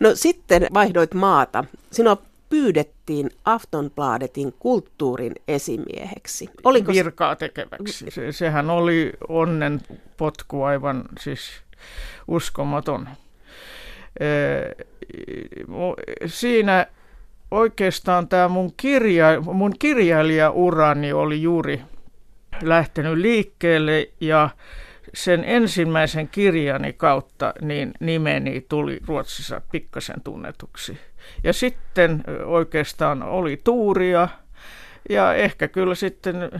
No 0.00 0.10
sitten 0.14 0.66
vaihdoit 0.74 1.14
maata. 1.14 1.64
Sinua 1.92 2.16
pyydettiin 2.50 3.30
Aftonbladetin 3.44 4.54
kulttuurin 4.58 5.32
esimieheksi. 5.48 6.50
Oliko 6.64 6.92
Virkaa 6.92 7.36
tekeväksi. 7.36 8.06
Se, 8.08 8.32
sehän 8.32 8.70
oli 8.70 9.12
onnen 9.28 9.80
potku 10.16 10.62
aivan 10.62 11.04
siis 11.20 11.62
uskomaton. 12.28 13.08
Siinä 16.26 16.86
oikeastaan 17.50 18.28
tämä 18.28 18.48
mun, 18.48 18.72
kirja, 18.76 19.40
mun 19.40 19.74
kirjailijaurani 19.78 21.12
oli 21.12 21.42
juuri 21.42 21.80
lähtenyt 22.62 23.18
liikkeelle 23.18 24.10
ja 24.20 24.50
sen 25.14 25.44
ensimmäisen 25.44 26.28
kirjani 26.28 26.92
kautta 26.92 27.54
niin 27.60 27.92
nimeni 28.00 28.66
tuli 28.68 29.00
Ruotsissa 29.06 29.60
pikkasen 29.72 30.20
tunnetuksi. 30.24 30.98
Ja 31.44 31.52
sitten 31.52 32.24
oikeastaan 32.44 33.22
oli 33.22 33.60
tuuria 33.64 34.28
ja 35.10 35.34
ehkä 35.34 35.68
kyllä 35.68 35.94
sitten 35.94 36.50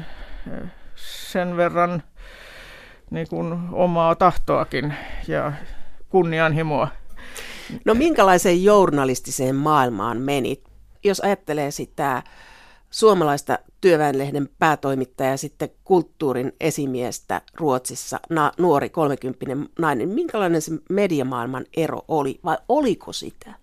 sen 0.96 1.56
verran 1.56 2.02
niin 3.10 3.28
kuin 3.28 3.58
omaa 3.72 4.14
tahtoakin 4.14 4.94
ja 5.28 5.52
kunnianhimoa. 6.08 6.88
No 7.84 7.94
minkälaiseen 7.94 8.64
journalistiseen 8.64 9.56
maailmaan 9.56 10.20
menit? 10.20 10.64
Jos 11.04 11.20
ajattelee 11.20 11.70
sitä 11.70 12.22
suomalaista 12.90 13.58
työväenlehden 13.80 14.48
päätoimittaja 14.58 15.30
ja 15.30 15.36
sitten 15.36 15.68
kulttuurin 15.84 16.52
esimiestä 16.60 17.42
Ruotsissa, 17.54 18.20
na, 18.30 18.52
nuori 18.58 18.88
kolmekymppinen 18.88 19.68
nainen. 19.78 20.08
Minkälainen 20.08 20.62
se 20.62 20.72
mediamaailman 20.90 21.64
ero 21.76 22.00
oli 22.08 22.40
vai 22.44 22.56
oliko 22.68 23.12
sitä? 23.12 23.54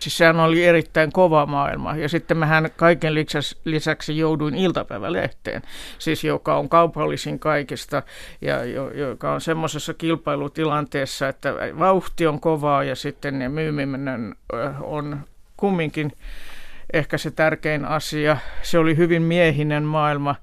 Siis 0.00 0.16
sehän 0.18 0.40
oli 0.40 0.64
erittäin 0.64 1.12
kova 1.12 1.46
maailma 1.46 1.96
ja 1.96 2.08
sitten 2.08 2.36
mähän 2.36 2.70
kaiken 2.76 3.14
lisäksi, 3.64 4.18
jouduin 4.18 4.54
iltapäivälehteen, 4.54 5.62
siis 5.98 6.24
joka 6.24 6.56
on 6.56 6.68
kaupallisin 6.68 7.38
kaikista 7.38 8.02
ja 8.40 8.64
jo, 8.64 8.90
joka 8.90 9.32
on 9.32 9.40
semmoisessa 9.40 9.94
kilpailutilanteessa, 9.94 11.28
että 11.28 11.54
vauhti 11.78 12.26
on 12.26 12.40
kovaa 12.40 12.84
ja 12.84 12.96
sitten 12.96 13.38
ne 13.38 13.48
myyminen 13.48 14.34
on 14.80 15.20
kumminkin 15.56 16.12
ehkä 16.92 17.18
se 17.18 17.30
tärkein 17.30 17.84
asia. 17.84 18.36
Se 18.62 18.78
oli 18.78 18.96
hyvin 18.96 19.22
miehinen 19.22 19.82
maailma. 19.82 20.34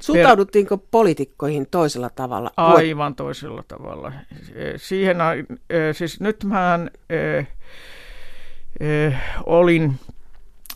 Suhtauduttiinko 0.00 0.76
poliitikkoihin 0.76 1.66
toisella 1.70 2.10
tavalla? 2.10 2.50
Aivan 2.56 3.14
toisella 3.14 3.64
tavalla. 3.68 4.12
Siihen, 4.76 5.16
siis 5.92 6.20
nyt 6.20 6.44
mä 6.44 6.78
olin 9.46 9.98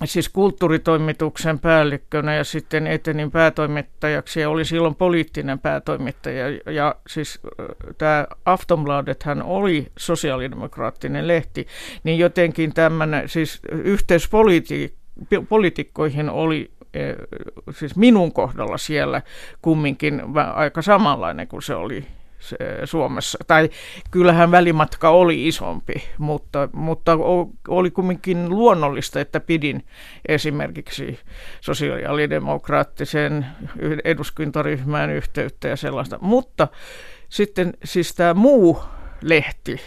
siis 0.05 0.29
kulttuuritoimituksen 0.29 1.59
päällikkönä 1.59 2.35
ja 2.35 2.45
sitten 2.45 2.87
etenin 2.87 3.31
päätoimittajaksi 3.31 4.41
ja 4.41 4.51
oli 4.51 4.65
silloin 4.65 4.95
poliittinen 4.95 5.59
päätoimittaja. 5.59 6.49
Ja 6.67 6.95
siis 7.07 7.41
tämä 7.99 8.27
Aftonbladet 8.45 9.23
hän 9.23 9.43
oli 9.43 9.87
sosiaalidemokraattinen 9.99 11.29
lehti, 11.29 11.67
niin 12.05 12.19
jotenkin 12.19 12.75
tämmöinen 12.75 13.29
siis 13.29 13.61
yhteys 13.71 14.31
poliitikkoihin 15.49 16.31
oli 16.31 16.71
siis 17.71 17.97
minun 17.97 18.33
kohdalla 18.33 18.79
siellä 18.79 19.23
kumminkin 19.63 20.23
aika 20.55 20.83
samanlainen 20.83 21.49
kuin 21.49 21.63
se 21.63 21.75
oli 21.75 22.07
Suomessa. 22.85 23.39
Tai 23.47 23.71
kyllähän 24.11 24.51
välimatka 24.51 25.09
oli 25.09 25.49
isompi, 25.49 26.03
mutta, 26.19 26.69
mutta 26.73 27.19
oli 27.69 27.91
kumminkin 27.91 28.49
luonnollista, 28.49 29.21
että 29.21 29.41
pidin 29.41 29.85
esimerkiksi 30.29 31.19
sosiaalidemokraattisen 31.61 33.47
eduskuntaryhmään 34.05 35.11
yhteyttä 35.11 35.69
ja 35.69 35.77
sellaista. 35.77 36.19
Mutta 36.21 36.69
sitten 37.29 37.73
siis 37.85 38.15
tämä 38.15 38.35
muu 38.35 38.83
lehti, 39.23 39.81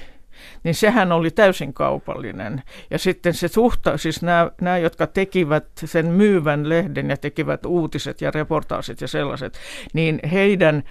niin 0.64 0.76
sehän 0.76 1.12
oli 1.12 1.32
täysin 1.32 1.74
kaupallinen. 1.74 2.64
Ja 2.92 2.98
sitten 2.98 3.34
se 3.34 3.48
suhta, 3.48 3.98
siis 3.98 4.22
nämä, 4.22 4.52
nämä, 4.62 4.78
jotka 4.78 5.08
tekivät 5.08 5.68
sen 5.86 6.06
myyvän 6.06 6.70
lehden 6.70 7.10
ja 7.10 7.18
tekivät 7.18 7.66
uutiset 7.66 8.22
ja 8.22 8.32
reportaasit 8.32 9.02
ja 9.02 9.08
sellaiset, 9.08 9.60
niin 9.94 10.20
heidän 10.32 10.84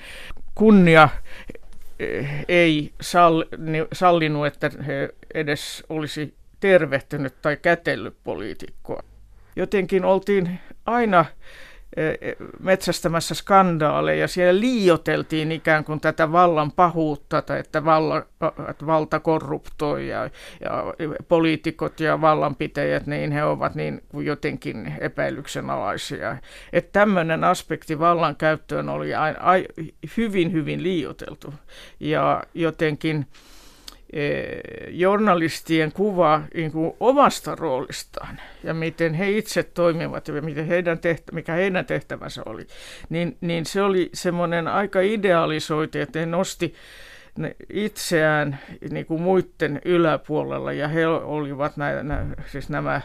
kunnia 0.54 1.08
eh, 1.98 2.44
ei 2.48 2.92
sallinut, 3.92 4.46
että 4.46 4.70
he 4.86 5.08
edes 5.34 5.84
olisi 5.88 6.34
tervehtynyt 6.60 7.34
tai 7.42 7.56
kätellyt 7.56 8.16
poliitikkoa. 8.24 9.02
Jotenkin 9.56 10.04
oltiin 10.04 10.60
aina 10.86 11.24
metsästämässä 12.60 13.34
skandaaleja. 13.34 14.28
Siellä 14.28 14.60
liioteltiin 14.60 15.52
ikään 15.52 15.84
kuin 15.84 16.00
tätä 16.00 16.32
vallan 16.32 16.72
pahuutta, 16.72 17.42
tai 17.42 17.58
että, 17.58 17.84
valla, 17.84 18.18
että 18.70 18.86
valta 18.86 19.20
korruptoi 19.20 20.08
ja, 20.08 20.30
ja 20.60 20.84
poliitikot 21.28 22.00
ja 22.00 22.20
vallanpitäjät, 22.20 23.06
niin 23.06 23.32
he 23.32 23.44
ovat 23.44 23.74
niin 23.74 24.02
kuin 24.08 24.26
jotenkin 24.26 24.94
epäilyksenalaisia. 25.00 26.36
Että 26.72 26.92
tämmöinen 26.92 27.44
aspekti 27.44 27.98
vallan 27.98 28.36
käyttöön 28.36 28.88
oli 28.88 29.14
a, 29.14 29.24
a, 29.24 29.52
hyvin, 30.16 30.52
hyvin 30.52 30.82
liioteltu. 30.82 31.54
Ja 32.00 32.42
jotenkin 32.54 33.26
journalistien 34.88 35.92
kuva 35.92 36.42
niin 36.54 36.72
kuin 36.72 36.92
omasta 37.00 37.54
roolistaan 37.54 38.40
ja 38.64 38.74
miten 38.74 39.14
he 39.14 39.30
itse 39.30 39.62
toimivat 39.62 40.28
ja 40.28 40.42
miten 40.42 40.66
heidän 40.66 40.98
tehtä, 40.98 41.32
mikä 41.32 41.52
heidän 41.52 41.86
tehtävänsä 41.86 42.42
oli, 42.46 42.66
niin, 43.08 43.36
niin 43.40 43.66
se 43.66 43.82
oli 43.82 44.10
semmoinen 44.14 44.68
aika 44.68 45.00
idealisoitu, 45.00 45.98
että 45.98 46.18
he 46.18 46.26
nosti 46.26 46.74
itseään 47.72 48.58
niin 48.90 49.06
kuin 49.06 49.22
muiden 49.22 49.80
yläpuolella 49.84 50.72
ja 50.72 50.88
he 50.88 51.06
olivat 51.06 51.76
nämä, 51.76 52.02
nämä, 52.02 52.26
siis 52.46 52.68
nämä 52.68 53.00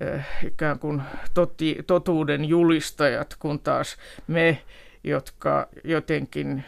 eh, 0.00 0.26
ikään 0.46 0.78
kuin 0.78 1.02
toti, 1.34 1.78
totuuden 1.86 2.44
julistajat, 2.44 3.36
kun 3.38 3.60
taas 3.60 3.96
me, 4.26 4.58
jotka 5.04 5.68
jotenkin 5.84 6.64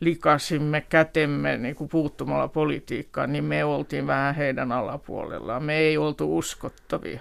likasimme 0.00 0.80
kätemme 0.80 1.56
niin 1.56 1.74
kuin 1.74 1.88
puuttumalla 1.88 2.48
politiikkaan, 2.48 3.32
niin 3.32 3.44
me 3.44 3.64
oltiin 3.64 4.06
vähän 4.06 4.34
heidän 4.34 4.72
alapuolellaan. 4.72 5.62
Me 5.62 5.78
ei 5.78 5.98
oltu 5.98 6.38
uskottavia. 6.38 7.20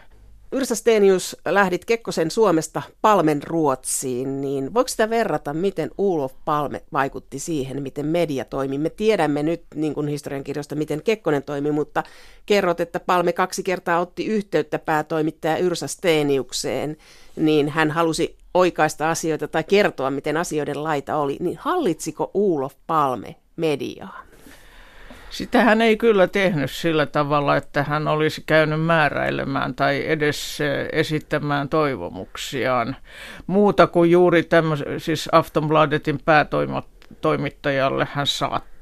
Yrsa 0.51 0.75
Stenius, 0.75 1.37
lähdit 1.45 1.85
Kekkosen 1.85 2.31
Suomesta 2.31 2.81
Palmen 3.01 3.43
Ruotsiin, 3.43 4.41
niin 4.41 4.73
voiko 4.73 4.87
sitä 4.87 5.09
verrata, 5.09 5.53
miten 5.53 5.91
Ulof 5.97 6.33
Palme 6.45 6.83
vaikutti 6.93 7.39
siihen, 7.39 7.81
miten 7.81 8.05
media 8.05 8.45
toimi? 8.45 8.77
Me 8.77 8.89
tiedämme 8.89 9.43
nyt 9.43 9.63
niin 9.75 9.93
kuin 9.93 10.07
historiankirjoista, 10.07 10.75
miten 10.75 11.03
Kekkonen 11.03 11.43
toimi, 11.43 11.71
mutta 11.71 12.03
kerrot, 12.45 12.79
että 12.79 12.99
Palme 12.99 13.33
kaksi 13.33 13.63
kertaa 13.63 13.99
otti 13.99 14.25
yhteyttä 14.25 14.79
päätoimittaja 14.79 15.57
Yrsa 15.57 15.87
Steniukseen, 15.87 16.97
niin 17.35 17.69
hän 17.69 17.91
halusi 17.91 18.37
oikaista 18.57 19.09
asioita 19.09 19.47
tai 19.47 19.63
kertoa, 19.63 20.11
miten 20.11 20.37
asioiden 20.37 20.83
laita 20.83 21.15
oli. 21.15 21.37
Niin 21.39 21.57
hallitsiko 21.61 22.31
Ulof 22.33 22.73
Palme 22.87 23.35
mediaa? 23.55 24.27
Sitä 25.29 25.63
hän 25.63 25.81
ei 25.81 25.97
kyllä 25.97 26.27
tehnyt 26.27 26.71
sillä 26.71 27.05
tavalla, 27.05 27.55
että 27.55 27.83
hän 27.83 28.07
olisi 28.07 28.43
käynyt 28.45 28.81
määräilemään 28.81 29.75
tai 29.75 30.03
edes 30.07 30.61
eh, 30.61 30.87
esittämään 30.91 31.69
toivomuksiaan. 31.69 32.95
Muuta 33.47 33.87
kuin 33.87 34.11
juuri 34.11 34.43
tämmöis, 34.43 34.83
siis 34.97 35.29
Aftonbladetin 35.31 36.19
päätoimittajalle 36.25 38.07
hän 38.11 38.27
saattoi 38.27 38.76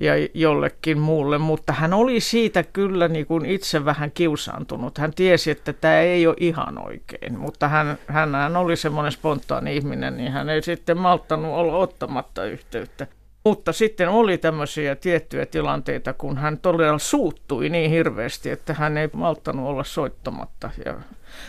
ja 0.00 0.12
jollekin 0.34 0.98
muulle, 0.98 1.38
mutta 1.38 1.72
hän 1.72 1.94
oli 1.94 2.20
siitä 2.20 2.62
kyllä 2.62 3.08
niin 3.08 3.26
kuin 3.26 3.46
itse 3.46 3.84
vähän 3.84 4.10
kiusaantunut. 4.10 4.98
Hän 4.98 5.14
tiesi, 5.14 5.50
että 5.50 5.72
tämä 5.72 6.00
ei 6.00 6.26
ole 6.26 6.36
ihan 6.40 6.86
oikein, 6.86 7.38
mutta 7.38 7.68
hän, 7.68 7.98
hän 8.06 8.56
oli 8.56 8.76
semmoinen 8.76 9.12
spontaani 9.12 9.76
ihminen, 9.76 10.16
niin 10.16 10.32
hän 10.32 10.48
ei 10.48 10.62
sitten 10.62 10.98
malttanut 10.98 11.54
olla 11.54 11.76
ottamatta 11.76 12.44
yhteyttä. 12.44 13.06
Mutta 13.44 13.72
sitten 13.72 14.08
oli 14.08 14.38
tämmöisiä 14.38 14.96
tiettyjä 14.96 15.46
tilanteita, 15.46 16.12
kun 16.12 16.38
hän 16.38 16.58
todella 16.58 16.98
suuttui 16.98 17.68
niin 17.68 17.90
hirveästi, 17.90 18.50
että 18.50 18.74
hän 18.74 18.98
ei 18.98 19.08
malttanut 19.12 19.66
olla 19.66 19.84
soittamatta 19.84 20.70
ja 20.84 20.94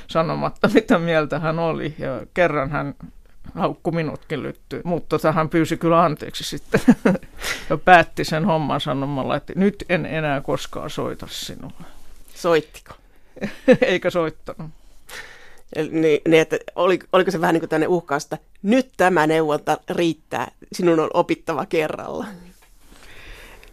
sanomatta, 0.07 0.69
mitä 0.73 0.99
mieltä 0.99 1.39
hän 1.39 1.59
oli. 1.59 1.93
Ja 1.99 2.21
kerran 2.33 2.69
hän 2.69 2.95
haukku 3.55 3.91
minutkin 3.91 4.43
lyttyyn, 4.43 4.81
mutta 4.85 5.09
tota, 5.09 5.31
hän 5.31 5.49
pyysi 5.49 5.77
kyllä 5.77 6.03
anteeksi 6.03 6.43
sitten 6.43 6.81
ja 7.69 7.77
päätti 7.77 8.23
sen 8.23 8.45
homman 8.45 8.81
sanomalla, 8.81 9.35
että 9.35 9.53
nyt 9.55 9.85
en 9.89 10.05
enää 10.05 10.41
koskaan 10.41 10.89
soita 10.89 11.27
sinulle. 11.29 11.85
Soittiko? 12.35 12.93
Eikä 13.81 14.09
soittanut. 14.09 14.71
Niin, 15.75 16.21
niin 16.27 16.41
että 16.41 16.57
oli, 16.75 16.99
oliko 17.13 17.31
se 17.31 17.41
vähän 17.41 17.53
niin 17.53 17.69
kuin 17.69 17.87
uhkaus, 17.87 18.23
että 18.23 18.37
nyt 18.63 18.89
tämä 18.97 19.27
neuvonta 19.27 19.77
riittää, 19.89 20.51
sinun 20.71 20.99
on 20.99 21.09
opittava 21.13 21.65
kerralla? 21.65 22.25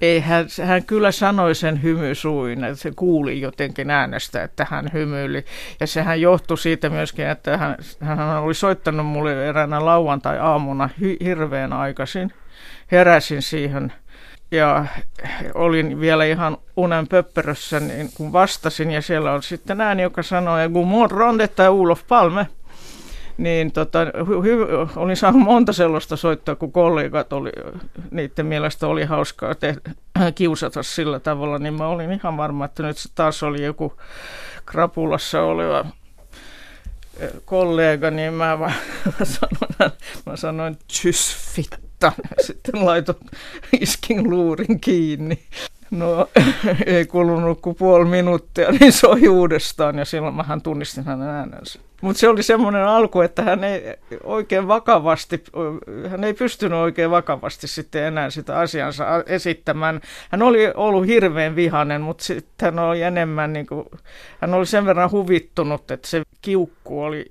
Ei, 0.00 0.20
hän, 0.20 0.46
hän 0.64 0.84
kyllä 0.84 1.12
sanoi 1.12 1.54
sen 1.54 1.82
hymysuin, 1.82 2.64
että 2.64 2.82
se 2.82 2.92
kuuli 2.96 3.40
jotenkin 3.40 3.90
äänestä, 3.90 4.42
että 4.42 4.66
hän 4.70 4.90
hymyili. 4.92 5.44
Ja 5.80 5.86
sehän 5.86 6.20
johtui 6.20 6.58
siitä 6.58 6.90
myöskin, 6.90 7.26
että 7.26 7.56
hän, 7.56 7.76
hän 8.00 8.42
oli 8.42 8.54
soittanut 8.54 9.06
mulle 9.06 9.48
eräänä 9.48 9.84
lauantai-aamuna 9.84 10.88
hy, 11.00 11.16
hirveän 11.24 11.72
aikaisin. 11.72 12.32
Heräsin 12.92 13.42
siihen 13.42 13.92
ja 14.50 14.86
olin 15.54 16.00
vielä 16.00 16.24
ihan 16.24 16.56
unen 16.76 17.08
pöppörössä, 17.08 17.80
niin 17.80 18.10
kun 18.14 18.32
vastasin, 18.32 18.90
ja 18.90 19.02
siellä 19.02 19.32
on 19.32 19.42
sitten 19.42 19.80
ääni, 19.80 20.02
joka 20.02 20.22
sanoi, 20.22 20.68
God 20.68 20.84
morgon, 20.84 21.38
detta 21.38 21.62
Palme. 22.08 22.46
Niin 23.38 23.72
tota, 23.72 24.04
hy- 24.04 24.90
olin 24.96 25.16
saanut 25.16 25.42
monta 25.42 25.72
sellaista 25.72 26.16
soittaa, 26.16 26.54
kun 26.54 26.72
kollegat 26.72 27.32
oli, 27.32 27.50
niiden 28.10 28.46
mielestä 28.46 28.86
oli 28.86 29.04
hauskaa 29.04 29.54
tehdä, 29.54 29.80
kiusata 30.34 30.82
sillä 30.82 31.20
tavalla, 31.20 31.58
niin 31.58 31.74
mä 31.74 31.86
olin 31.86 32.12
ihan 32.12 32.36
varma, 32.36 32.64
että 32.64 32.82
nyt 32.82 32.98
se 32.98 33.08
taas 33.14 33.42
oli 33.42 33.64
joku 33.64 33.92
krapulassa 34.66 35.42
oleva 35.42 35.84
eh, 37.20 37.30
kollega, 37.44 38.10
niin 38.10 38.32
mä, 38.32 38.56
mä 38.56 38.72
sanoin, 39.24 39.92
mä 40.26 40.36
sanoin, 40.36 40.78
tjys 40.88 41.36
fitta. 41.54 42.12
Sitten 42.40 42.84
laitoin, 42.86 43.18
iskin 43.80 44.30
luurin 44.30 44.80
kiinni. 44.80 45.38
No 45.90 46.28
ei 46.86 47.06
kulunut 47.06 47.60
kuin 47.60 47.76
puoli 47.76 48.04
minuuttia, 48.04 48.70
niin 48.70 48.92
soi 48.92 49.28
uudestaan 49.28 49.98
ja 49.98 50.04
silloin 50.04 50.34
mähän 50.34 50.62
tunnistin 50.62 51.04
hänen 51.04 51.28
äänensä. 51.28 51.78
Mutta 52.00 52.20
se 52.20 52.28
oli 52.28 52.42
semmoinen 52.42 52.86
alku, 52.86 53.20
että 53.20 53.42
hän 53.42 53.64
ei 53.64 53.82
oikein 54.24 54.68
vakavasti, 54.68 55.44
hän 56.08 56.24
ei 56.24 56.34
pystynyt 56.34 56.78
oikein 56.78 57.10
vakavasti 57.10 57.66
sitten 57.66 58.04
enää 58.04 58.30
sitä 58.30 58.58
asiansa 58.58 59.04
esittämään. 59.26 60.00
Hän 60.30 60.42
oli 60.42 60.72
ollut 60.74 61.06
hirveän 61.06 61.56
vihainen, 61.56 62.00
mutta 62.00 62.24
sitten 62.24 62.74
hän 62.74 62.78
oli 62.78 63.02
enemmän, 63.02 63.52
niin 63.52 63.66
kuin, 63.66 63.86
hän 64.40 64.54
oli 64.54 64.66
sen 64.66 64.86
verran 64.86 65.10
huvittunut, 65.10 65.90
että 65.90 66.08
se 66.08 66.22
kiukku 66.42 67.02
oli, 67.02 67.30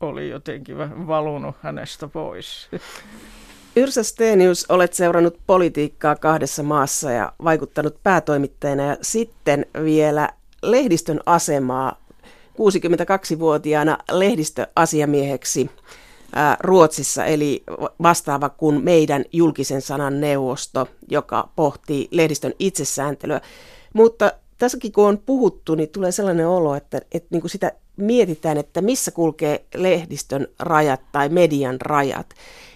oli 0.00 0.30
jotenkin 0.30 1.06
valunut 1.06 1.56
hänestä 1.62 2.08
pois. 2.08 2.68
Yrsa 3.76 4.02
Stenius, 4.02 4.66
olet 4.68 4.92
seurannut 4.92 5.38
politiikkaa 5.46 6.16
kahdessa 6.16 6.62
maassa 6.62 7.10
ja 7.10 7.32
vaikuttanut 7.44 7.96
päätoimittajana 8.02 8.82
ja 8.82 8.96
sitten 9.02 9.66
vielä 9.84 10.28
lehdistön 10.62 11.20
asemaa 11.26 12.03
62-vuotiaana 12.54 13.98
lehdistöasiamieheksi 14.10 15.70
Ruotsissa, 16.60 17.24
eli 17.24 17.62
vastaava 18.02 18.48
kuin 18.48 18.84
meidän 18.84 19.24
julkisen 19.32 19.82
sanan 19.82 20.20
neuvosto, 20.20 20.88
joka 21.08 21.48
pohtii 21.56 22.08
lehdistön 22.10 22.52
itsesääntelyä. 22.58 23.40
Mutta 23.92 24.32
tässäkin 24.58 24.92
kun 24.92 25.08
on 25.08 25.18
puhuttu, 25.26 25.74
niin 25.74 25.88
tulee 25.88 26.12
sellainen 26.12 26.48
olo, 26.48 26.74
että, 26.74 27.00
että 27.12 27.28
niin 27.30 27.40
kuin 27.40 27.50
sitä 27.50 27.72
mietitään, 27.96 28.56
että 28.56 28.80
missä 28.80 29.10
kulkee 29.10 29.64
lehdistön 29.74 30.48
rajat 30.58 31.00
tai 31.12 31.28
median 31.28 31.80
rajat. 31.80 32.26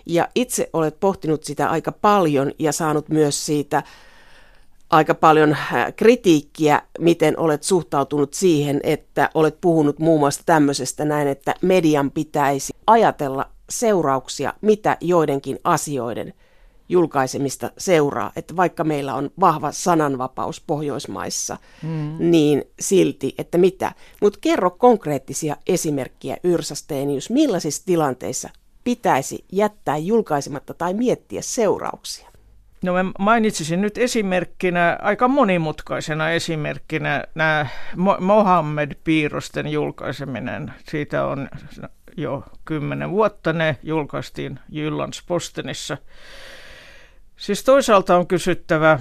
Ja 0.07 0.29
itse 0.35 0.71
olet 0.73 1.01
pohtinut 1.01 1.45
sitä 1.45 1.71
aika 1.71 1.93
paljon 1.93 2.53
ja 2.59 2.73
saanut 2.73 3.09
myös 3.09 3.47
siitä 3.47 3.83
aika 4.91 5.15
paljon 5.15 5.53
äh, 5.53 5.95
kritiikkiä, 5.97 6.83
miten 6.99 7.39
olet 7.39 7.63
suhtautunut 7.63 8.35
siihen, 8.35 8.81
että 8.83 9.31
olet 9.35 9.61
puhunut 9.61 9.99
muun 9.99 10.21
muassa 10.21 10.43
tämmöisestä 10.47 11.05
näin, 11.05 11.29
että 11.29 11.55
median 11.63 12.11
pitäisi 12.11 12.73
ajatella 12.87 13.51
seurauksia, 13.71 14.53
mitä 14.61 14.97
joidenkin 15.01 15.59
asioiden 15.65 16.35
julkaisemista 16.89 17.71
seuraa. 17.79 18.33
Että 18.37 18.57
vaikka 18.57 18.85
meillä 18.85 19.15
on 19.15 19.31
vahva 19.41 19.73
sananvapaus 19.73 20.61
Pohjoismaissa, 20.61 21.57
mm. 21.83 22.17
niin 22.19 22.65
silti, 22.81 23.35
että 23.39 23.59
mitä. 23.59 23.93
Mutta 24.23 24.39
kerro 24.43 24.71
konkreettisia 24.71 25.57
esimerkkiä 25.67 26.37
Yrsa 26.45 26.75
Stenius, 26.75 27.31
millaisissa 27.31 27.83
tilanteissa 27.87 28.51
pitäisi 28.85 29.45
jättää 29.53 29.97
julkaisematta 29.97 30.75
tai 30.75 30.95
miettiä 30.95 31.43
seurauksia? 31.43 32.29
No 32.83 32.93
mä 32.93 33.05
mainitsisin 33.19 33.81
nyt 33.81 33.99
esimerkkinä, 33.99 34.99
aika 35.03 35.29
monimutkaisena 35.29 36.31
esimerkkinä 36.31 37.25
nämä 37.35 37.67
Mohammed-piirrosten 38.21 39.67
julkaiseminen. 39.67 40.73
Siitä 40.89 41.27
on 41.27 41.49
jo 42.17 42.45
kymmenen 42.65 43.11
vuotta 43.11 43.53
ne 43.53 43.77
julkaistiin 43.83 44.61
Jyllands-Postenissa. 44.71 45.97
Siis 47.37 47.65
toisaalta 47.65 48.17
on 48.17 48.27
kysyttävä, 48.27 48.99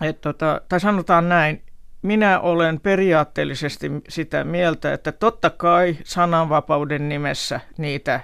että 0.00 0.20
tota, 0.32 0.60
tai 0.68 0.80
sanotaan 0.80 1.28
näin, 1.28 1.62
minä 2.02 2.40
olen 2.40 2.80
periaatteellisesti 2.80 3.90
sitä 4.08 4.44
mieltä, 4.44 4.92
että 4.92 5.12
totta 5.12 5.50
kai 5.50 5.96
sananvapauden 6.04 7.08
nimessä 7.08 7.60
niitä 7.78 8.20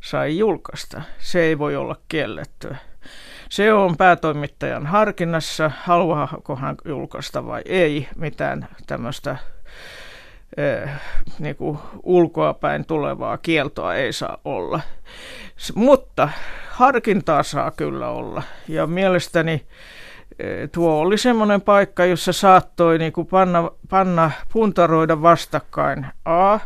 sai 0.00 0.38
julkaista. 0.38 1.02
Se 1.18 1.40
ei 1.40 1.58
voi 1.58 1.76
olla 1.76 1.96
kiellettyä. 2.08 2.76
Se 3.48 3.72
on 3.72 3.96
päätoimittajan 3.96 4.86
harkinnassa, 4.86 5.70
haluaako 5.82 6.56
hän 6.56 6.76
julkaista 6.84 7.46
vai 7.46 7.62
ei, 7.64 8.08
mitään 8.16 8.68
tämmöistä 8.86 9.36
eh, 10.56 10.90
niin 11.38 11.56
kuin 11.56 11.78
ulkoapäin 12.02 12.84
tulevaa 12.84 13.38
kieltoa 13.38 13.94
ei 13.94 14.12
saa 14.12 14.38
olla. 14.44 14.80
Mutta 15.74 16.28
harkintaa 16.70 17.42
saa 17.42 17.70
kyllä 17.70 18.08
olla. 18.08 18.42
Ja 18.68 18.86
mielestäni 18.86 19.66
eh, 20.38 20.70
tuo 20.72 21.00
oli 21.00 21.18
semmoinen 21.18 21.60
paikka, 21.60 22.04
jossa 22.04 22.32
saattoi 22.32 22.98
niin 22.98 23.12
kuin 23.12 23.26
panna, 23.26 23.70
panna 23.90 24.30
puntaroida 24.52 25.22
vastakkain 25.22 26.06
A, 26.24 26.58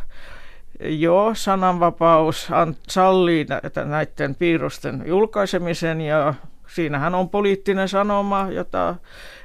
Joo, 0.80 1.34
sananvapaus 1.34 2.48
sallii 2.88 3.46
näiden 3.84 4.34
piirrosten 4.34 5.02
julkaisemisen 5.06 6.00
ja 6.00 6.34
siinähän 6.68 7.14
on 7.14 7.28
poliittinen 7.28 7.88
sanoma, 7.88 8.48
jota 8.50 8.94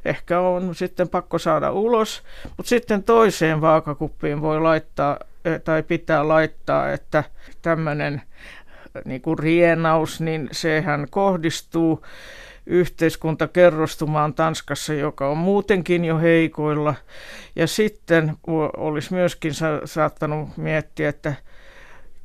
ehkä 0.06 0.40
on 0.40 0.76
sitten 0.76 1.10
pakko 1.10 1.38
saada 1.38 1.72
ulos, 1.72 2.24
mutta 2.58 2.70
sitten 2.70 3.04
toiseen 3.04 3.62
vaakakuppiin 3.62 4.42
voi 4.42 4.62
laittaa 4.62 5.20
tai 5.64 5.84
pitää 5.84 6.28
laittaa, 6.28 6.92
että 6.92 7.24
tämmöinen 7.62 8.22
niin 9.06 9.22
kuin 9.22 9.40
rienaus, 9.40 10.22
niin 10.22 10.50
sehän 10.52 11.08
kohdistuu 11.10 12.06
yhteiskuntakerrostumaan 12.66 14.34
Tanskassa, 14.34 14.94
joka 14.94 15.30
on 15.30 15.38
muutenkin 15.38 16.06
jo 16.06 16.18
heikoilla. 16.18 16.96
Ja 17.56 17.68
sitten 17.68 18.34
olisi 18.78 19.14
myöskin 19.14 19.54
saattanut 19.86 20.58
miettiä, 20.58 21.10
että 21.10 21.34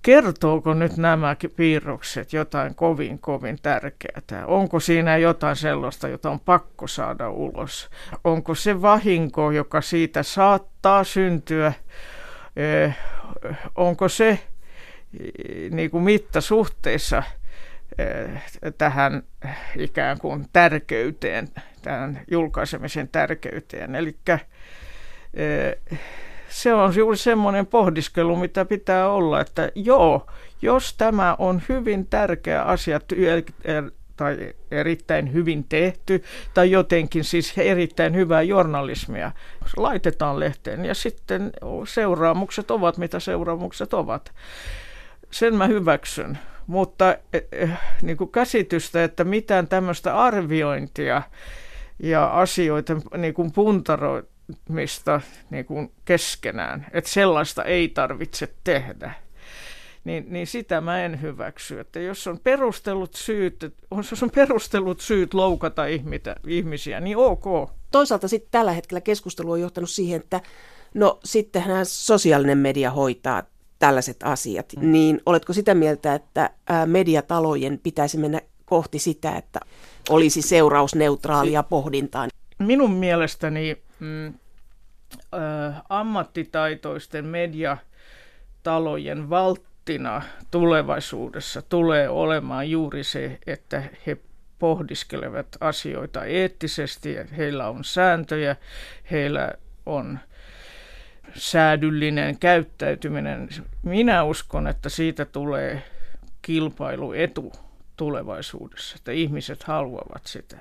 kertooko 0.08 0.74
nyt 0.74 0.96
nämä 0.96 1.36
piirrokset 1.56 2.32
jotain 2.32 2.74
kovin, 2.74 3.18
kovin 3.18 3.58
tärkeää? 3.62 4.46
Onko 4.46 4.80
siinä 4.80 5.16
jotain 5.16 5.56
sellaista, 5.56 6.08
jota 6.08 6.30
on 6.30 6.40
pakko 6.40 6.86
saada 6.86 7.30
ulos? 7.30 7.90
Onko 8.24 8.54
se 8.54 8.82
vahinko, 8.82 9.50
joka 9.50 9.80
siitä 9.80 10.22
saattaa 10.22 11.04
syntyä, 11.04 11.72
eh, 12.56 12.96
onko 13.74 14.08
se 14.08 14.28
eh, 14.28 15.70
niin 15.70 15.90
kuin 15.90 16.04
mittasuhteissa 16.04 17.22
eh, 17.98 18.42
tähän 18.78 19.22
ikään 19.76 20.18
kuin 20.18 20.46
tärkeyteen, 20.52 21.48
tähän 21.82 22.20
julkaisemisen 22.30 23.08
tärkeyteen. 23.08 23.94
Eli 23.94 24.16
se 26.48 26.74
on 26.74 26.96
juuri 26.96 27.16
semmoinen 27.16 27.66
pohdiskelu, 27.66 28.36
mitä 28.36 28.64
pitää 28.64 29.08
olla, 29.08 29.40
että 29.40 29.72
joo, 29.74 30.26
jos 30.62 30.94
tämä 30.94 31.36
on 31.38 31.62
hyvin 31.68 32.06
tärkeä 32.06 32.62
asia 32.62 33.00
tai 34.16 34.54
erittäin 34.70 35.32
hyvin 35.32 35.64
tehty 35.68 36.24
tai 36.54 36.70
jotenkin 36.70 37.24
siis 37.24 37.58
erittäin 37.58 38.14
hyvää 38.14 38.42
journalismia, 38.42 39.32
laitetaan 39.76 40.40
lehteen 40.40 40.84
ja 40.84 40.94
sitten 40.94 41.52
seuraamukset 41.88 42.70
ovat 42.70 42.98
mitä 42.98 43.20
seuraamukset 43.20 43.94
ovat. 43.94 44.32
Sen 45.30 45.54
mä 45.54 45.66
hyväksyn, 45.66 46.38
mutta 46.66 47.16
eh, 47.32 47.42
eh, 47.52 47.70
niin 48.02 48.16
kuin 48.16 48.30
käsitystä, 48.30 49.04
että 49.04 49.24
mitään 49.24 49.68
tämmöistä 49.68 50.18
arviointia 50.18 51.22
ja 52.02 52.26
asioita 52.26 52.96
niin 53.16 53.34
kuin 53.34 53.52
puntaroita, 53.52 54.37
mistä 54.68 55.20
niin 55.50 55.64
kuin 55.64 55.92
keskenään, 56.04 56.86
että 56.92 57.10
sellaista 57.10 57.64
ei 57.64 57.88
tarvitse 57.88 58.48
tehdä. 58.64 59.14
Niin, 60.04 60.26
niin 60.28 60.46
sitä 60.46 60.80
mä 60.80 61.04
en 61.04 61.22
hyväksy. 61.22 61.80
Että 61.80 62.00
jos 62.00 62.26
on 62.26 62.38
perustellut 62.38 63.14
syyt, 63.14 63.74
jos 64.10 64.22
on 64.22 64.30
perustellut 64.30 65.00
syyt 65.00 65.34
loukata 65.34 65.86
ihmitä, 65.86 66.36
ihmisiä, 66.46 67.00
niin 67.00 67.16
ok. 67.16 67.70
Toisaalta 67.90 68.28
sitten 68.28 68.50
tällä 68.50 68.72
hetkellä 68.72 69.00
keskustelu 69.00 69.50
on 69.50 69.60
johtanut 69.60 69.90
siihen, 69.90 70.20
että 70.20 70.40
no 70.94 71.20
sittenhän 71.24 71.86
sosiaalinen 71.86 72.58
media 72.58 72.90
hoitaa 72.90 73.42
tällaiset 73.78 74.16
asiat. 74.22 74.72
Mm. 74.76 74.92
Niin 74.92 75.20
oletko 75.26 75.52
sitä 75.52 75.74
mieltä, 75.74 76.14
että 76.14 76.50
mediatalojen 76.86 77.80
pitäisi 77.82 78.18
mennä 78.18 78.40
kohti 78.64 78.98
sitä, 78.98 79.36
että 79.36 79.60
olisi 80.10 80.42
seurausneutraalia 80.42 81.62
pohdintaa? 81.62 82.28
Minun 82.58 82.90
mielestäni 82.90 83.76
mm, 84.00 84.26
ö, 84.26 84.32
ammattitaitoisten 85.88 87.24
mediatalojen 87.24 89.30
valttina 89.30 90.22
tulevaisuudessa 90.50 91.62
tulee 91.62 92.08
olemaan 92.08 92.70
juuri 92.70 93.04
se, 93.04 93.38
että 93.46 93.82
he 94.06 94.16
pohdiskelevat 94.58 95.46
asioita 95.60 96.24
eettisesti, 96.24 97.16
heillä 97.36 97.68
on 97.68 97.84
sääntöjä, 97.84 98.56
heillä 99.10 99.52
on 99.86 100.18
säädyllinen 101.34 102.38
käyttäytyminen. 102.38 103.48
Minä 103.82 104.24
uskon, 104.24 104.66
että 104.66 104.88
siitä 104.88 105.24
tulee 105.24 105.82
kilpailuetu 106.42 107.52
tulevaisuudessa, 107.96 108.96
että 108.98 109.12
ihmiset 109.12 109.62
haluavat 109.62 110.26
sitä. 110.26 110.56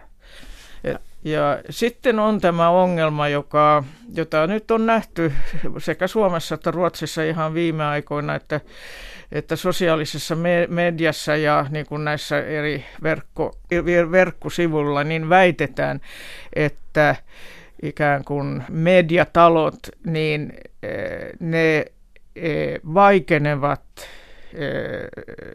Ja, 1.28 1.60
sitten 1.70 2.20
on 2.20 2.42
tämä 2.42 2.70
ongelma, 2.70 3.28
joka, 3.28 3.84
jota 4.16 4.48
nyt 4.48 4.72
on 4.72 4.86
nähty 4.86 5.34
sekä 5.78 6.08
Suomessa 6.08 6.56
että 6.56 6.72
Ruotsissa 6.72 7.24
ihan 7.24 7.54
viime 7.54 7.84
aikoina, 7.84 8.36
että, 8.36 8.62
että 9.32 9.56
sosiaalisessa 9.56 10.36
me- 10.36 10.68
mediassa 10.70 11.36
ja 11.36 11.66
niin 11.70 11.86
kuin 11.86 12.06
näissä 12.06 12.40
eri 12.40 12.86
verkko, 13.04 13.58
verkkosivuilla 14.12 15.04
niin 15.04 15.30
väitetään, 15.30 16.02
että 16.54 17.16
ikään 17.84 18.24
kuin 18.24 18.64
mediatalot, 18.70 19.80
niin 20.06 20.54
eh, 20.84 21.30
ne 21.40 21.86
eh, 22.36 22.80
vaikenevat 22.94 23.82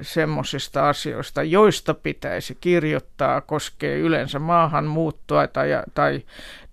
semmoisista 0.02 0.88
asioista, 0.88 1.42
joista 1.42 1.94
pitäisi 1.94 2.56
kirjoittaa, 2.60 3.40
koskee 3.40 3.98
yleensä 3.98 4.38
maahanmuuttoa 4.38 5.46
tai, 5.46 5.68
tai, 5.94 6.22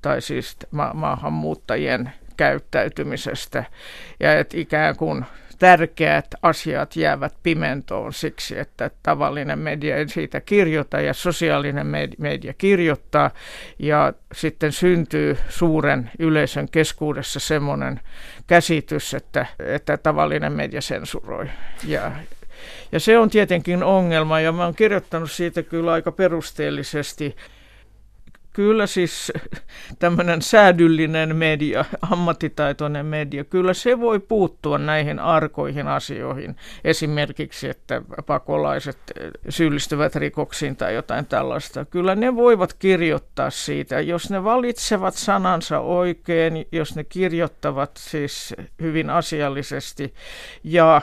tai 0.02 0.22
siis 0.22 0.58
ma- 0.72 0.94
maahanmuuttajien 0.94 2.12
käyttäytymisestä. 2.38 3.64
Ja 4.20 4.40
että 4.40 4.58
ikään 4.58 4.96
kuin 4.96 5.26
tärkeät 5.60 6.26
asiat 6.42 6.96
jäävät 6.96 7.34
pimentoon 7.44 8.14
siksi, 8.14 8.60
että 8.60 8.92
tavallinen 9.04 9.60
media 9.60 9.98
ei 9.98 10.10
siitä 10.10 10.42
kirjoita 10.42 11.02
ja 11.02 11.14
sosiaalinen 11.14 11.88
media 12.18 12.54
kirjoittaa. 12.54 13.32
Ja 13.80 14.14
sitten 14.34 14.72
syntyy 14.72 15.38
suuren 15.50 16.12
yleisön 16.20 16.70
keskuudessa 16.72 17.40
semmoinen 17.40 18.00
käsitys, 18.48 19.14
että, 19.14 19.46
että 19.60 19.98
tavallinen 19.98 20.54
media 20.54 20.82
sensuroi. 20.82 21.50
Ja, 21.88 22.12
ja 22.92 23.00
se 23.00 23.18
on 23.18 23.30
tietenkin 23.30 23.84
ongelma. 23.84 24.40
Ja 24.40 24.52
mä 24.52 24.64
oon 24.66 24.76
kirjoittanut 24.76 25.32
siitä 25.32 25.64
kyllä 25.64 25.92
aika 25.92 26.12
perusteellisesti 26.12 27.36
Kyllä 28.54 28.88
siis 28.88 29.32
tämmöinen 30.00 30.42
säädyllinen 30.42 31.36
media, 31.36 31.86
ammattitaitoinen 32.12 33.06
media, 33.06 33.44
kyllä 33.44 33.74
se 33.74 34.00
voi 34.00 34.20
puuttua 34.20 34.78
näihin 34.78 35.20
arkoihin 35.20 35.88
asioihin. 35.88 36.56
Esimerkiksi, 36.84 37.70
että 37.70 38.02
pakolaiset 38.26 38.98
syyllistyvät 39.50 40.16
rikoksiin 40.16 40.76
tai 40.76 40.96
jotain 40.96 41.26
tällaista. 41.26 41.86
Kyllä 41.86 42.16
ne 42.16 42.36
voivat 42.36 42.74
kirjoittaa 42.74 43.50
siitä, 43.50 44.00
jos 44.02 44.30
ne 44.30 44.44
valitsevat 44.44 45.14
sanansa 45.14 45.80
oikein, 45.80 46.68
jos 46.72 46.96
ne 46.96 47.04
kirjoittavat 47.04 47.92
siis 47.98 48.56
hyvin 48.82 49.10
asiallisesti 49.10 50.14
ja 50.64 51.02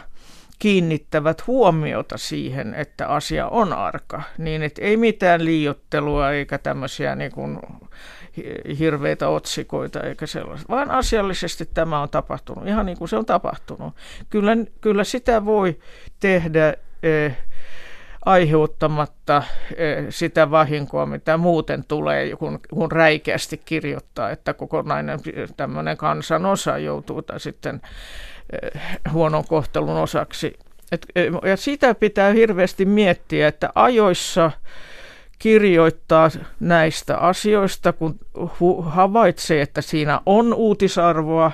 kiinnittävät 0.58 1.46
huomiota 1.46 2.18
siihen, 2.18 2.74
että 2.74 3.08
asia 3.08 3.48
on 3.48 3.72
arka, 3.72 4.22
niin 4.38 4.62
että 4.62 4.82
ei 4.82 4.96
mitään 4.96 5.44
liiottelua 5.44 6.30
eikä 6.30 6.58
tämmöisiä 6.58 7.14
niin 7.14 7.32
kuin 7.32 7.58
hirveitä 8.78 9.28
otsikoita 9.28 10.00
eikä 10.00 10.26
sellaista, 10.26 10.68
vaan 10.68 10.90
asiallisesti 10.90 11.68
tämä 11.74 12.02
on 12.02 12.08
tapahtunut, 12.08 12.68
ihan 12.68 12.86
niin 12.86 12.98
kuin 12.98 13.08
se 13.08 13.16
on 13.16 13.26
tapahtunut. 13.26 13.94
Kyllä, 14.30 14.56
kyllä 14.80 15.04
sitä 15.04 15.44
voi 15.44 15.78
tehdä 16.20 16.74
eh, 17.02 17.36
aiheuttamatta 18.26 19.42
eh, 19.76 20.06
sitä 20.10 20.50
vahinkoa, 20.50 21.06
mitä 21.06 21.36
muuten 21.36 21.84
tulee, 21.88 22.36
kun, 22.36 22.60
kun 22.70 22.92
räikeästi 22.92 23.60
kirjoittaa, 23.64 24.30
että 24.30 24.54
kokonainen 24.54 25.18
tämmöinen 25.56 25.96
kansanosa 25.96 26.78
joutuu 26.78 27.22
tai 27.22 27.40
sitten 27.40 27.80
Eh, 28.52 28.80
huonon 29.12 29.44
kohtelun 29.48 29.96
osaksi. 29.96 30.52
Et, 30.92 31.06
eh, 31.14 31.32
ja 31.44 31.56
sitä 31.56 31.94
pitää 31.94 32.32
hirveästi 32.32 32.84
miettiä, 32.84 33.48
että 33.48 33.70
ajoissa 33.74 34.50
kirjoittaa 35.38 36.30
näistä 36.60 37.16
asioista, 37.16 37.92
kun 37.92 38.18
havaitsee, 38.82 39.60
että 39.60 39.80
siinä 39.80 40.20
on 40.26 40.54
uutisarvoa, 40.54 41.52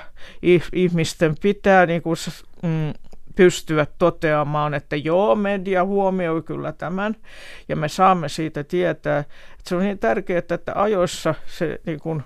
ihmisten 0.73 1.35
pitää 1.43 1.87
niin 1.87 2.03
kuin, 2.03 2.17
mm, 2.63 2.93
pystyä 3.37 3.87
toteamaan, 3.99 4.75
että 4.75 4.97
joo, 4.97 5.35
media 5.35 5.85
huomioi 5.85 6.43
kyllä 6.43 6.73
tämän, 6.73 7.17
ja 7.69 7.77
me 7.77 7.89
saamme 7.89 8.29
siitä 8.29 8.65
tietää. 8.65 9.19
Että 9.19 9.69
se 9.69 9.77
on 9.77 9.83
niin 9.83 9.99
tärkeää, 9.99 10.39
että 10.39 10.73
ajoissa 10.75 11.35
se 11.47 11.81
niin 11.87 12.01
kuin, 12.01 12.23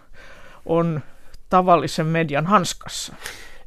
on 0.66 1.00
tavallisen 1.48 2.06
median 2.06 2.46
hanskassa. 2.46 3.14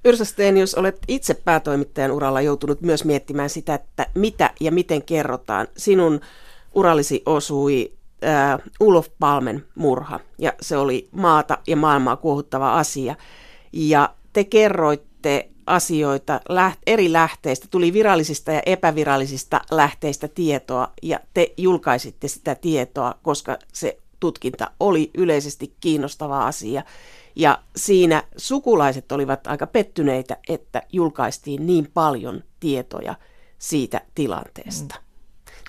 Yrsa 0.05 0.23
jos 0.59 0.75
olet 0.75 0.97
itse 1.07 1.33
päätoimittajan 1.33 2.11
uralla 2.11 2.41
joutunut 2.41 2.81
myös 2.81 3.05
miettimään 3.05 3.49
sitä, 3.49 3.73
että 3.73 4.05
mitä 4.15 4.49
ja 4.59 4.71
miten 4.71 5.03
kerrotaan. 5.03 5.67
Sinun 5.77 6.21
urallisi 6.73 7.23
osui 7.25 7.93
äh, 8.23 8.59
Ulof 8.79 9.07
Palmen 9.19 9.65
murha 9.75 10.19
ja 10.37 10.53
se 10.61 10.77
oli 10.77 11.09
maata 11.11 11.57
ja 11.67 11.75
maailmaa 11.75 12.15
kuohuttava 12.15 12.77
asia. 12.77 13.15
Ja 13.73 14.09
te 14.33 14.43
kerroitte 14.43 15.49
asioita 15.69 16.41
läht- 16.49 16.81
eri 16.87 17.13
lähteistä, 17.13 17.67
tuli 17.71 17.93
virallisista 17.93 18.51
ja 18.51 18.61
epävirallisista 18.65 19.61
lähteistä 19.71 20.27
tietoa 20.27 20.87
ja 21.01 21.19
te 21.33 21.53
julkaisitte 21.57 22.27
sitä 22.27 22.55
tietoa, 22.55 23.13
koska 23.23 23.57
se 23.73 23.97
tutkinta 24.19 24.71
oli 24.79 25.11
yleisesti 25.13 25.73
kiinnostava 25.79 26.47
asia. 26.47 26.83
Ja 27.35 27.59
siinä 27.75 28.23
sukulaiset 28.37 29.11
olivat 29.11 29.47
aika 29.47 29.67
pettyneitä, 29.67 30.37
että 30.49 30.81
julkaistiin 30.91 31.67
niin 31.67 31.89
paljon 31.93 32.43
tietoja 32.59 33.15
siitä 33.57 34.01
tilanteesta. 34.15 34.95
Mm. 34.95 35.03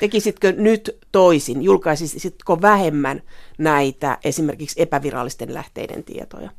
Tekisitkö 0.01 0.53
nyt 0.53 0.99
toisin? 1.13 1.63
Julkaisisitko 1.63 2.63
vähemmän 2.63 3.23
näitä 3.59 4.19
esimerkiksi 4.25 4.83
epävirallisten 4.83 5.55
lähteiden 5.55 6.05
tietoja? 6.05 6.51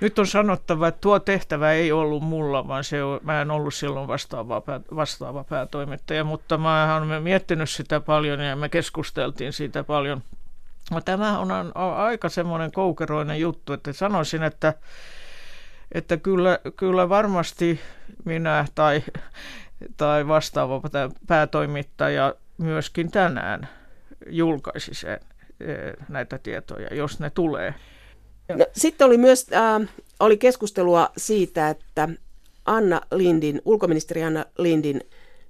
Nyt 0.00 0.18
on 0.18 0.26
sanottava, 0.26 0.88
että 0.88 1.00
tuo 1.00 1.18
tehtävä 1.18 1.72
ei 1.72 1.92
ollut 1.92 2.22
mulla, 2.22 2.68
vaan 2.68 2.84
se 2.84 3.02
on, 3.02 3.20
mä 3.22 3.42
en 3.42 3.50
ollut 3.50 3.74
silloin 3.74 4.08
vastaava, 4.08 4.60
pää, 4.60 4.80
vastaava 4.96 5.44
päätoimittaja, 5.44 6.24
mutta 6.24 6.58
mä 6.58 6.96
olen 6.96 7.22
miettinyt 7.22 7.70
sitä 7.70 8.00
paljon 8.00 8.40
ja 8.40 8.56
me 8.56 8.68
keskusteltiin 8.68 9.52
siitä 9.52 9.84
paljon. 9.84 10.22
Tämä 11.04 11.38
on 11.38 11.48
aika 11.96 12.28
semmoinen 12.28 12.72
koukeroinen 12.72 13.40
juttu, 13.40 13.72
että 13.72 13.92
sanoisin, 13.92 14.42
että, 14.42 14.74
että 15.92 16.16
kyllä, 16.16 16.58
kyllä 16.76 17.08
varmasti 17.08 17.80
minä 18.24 18.64
tai, 18.74 19.02
tai 19.96 20.28
vastaava 20.28 20.80
päätoimittaja 21.26 22.34
myöskin 22.58 23.10
tänään 23.10 23.68
julkaisi 24.28 24.94
sen, 24.94 25.20
e, 25.60 25.74
näitä 26.08 26.38
tietoja, 26.38 26.94
jos 26.94 27.20
ne 27.20 27.30
tulee. 27.30 27.74
No, 28.48 28.66
sitten 28.72 29.06
oli 29.06 29.18
myös 29.18 29.46
äh, 29.52 29.88
oli 30.20 30.36
keskustelua 30.36 31.10
siitä, 31.16 31.68
että 31.70 32.08
Anna 32.64 33.00
Lindin, 33.12 33.62
ulkoministeri 33.64 34.22
Anna 34.22 34.44
Lindin 34.58 35.00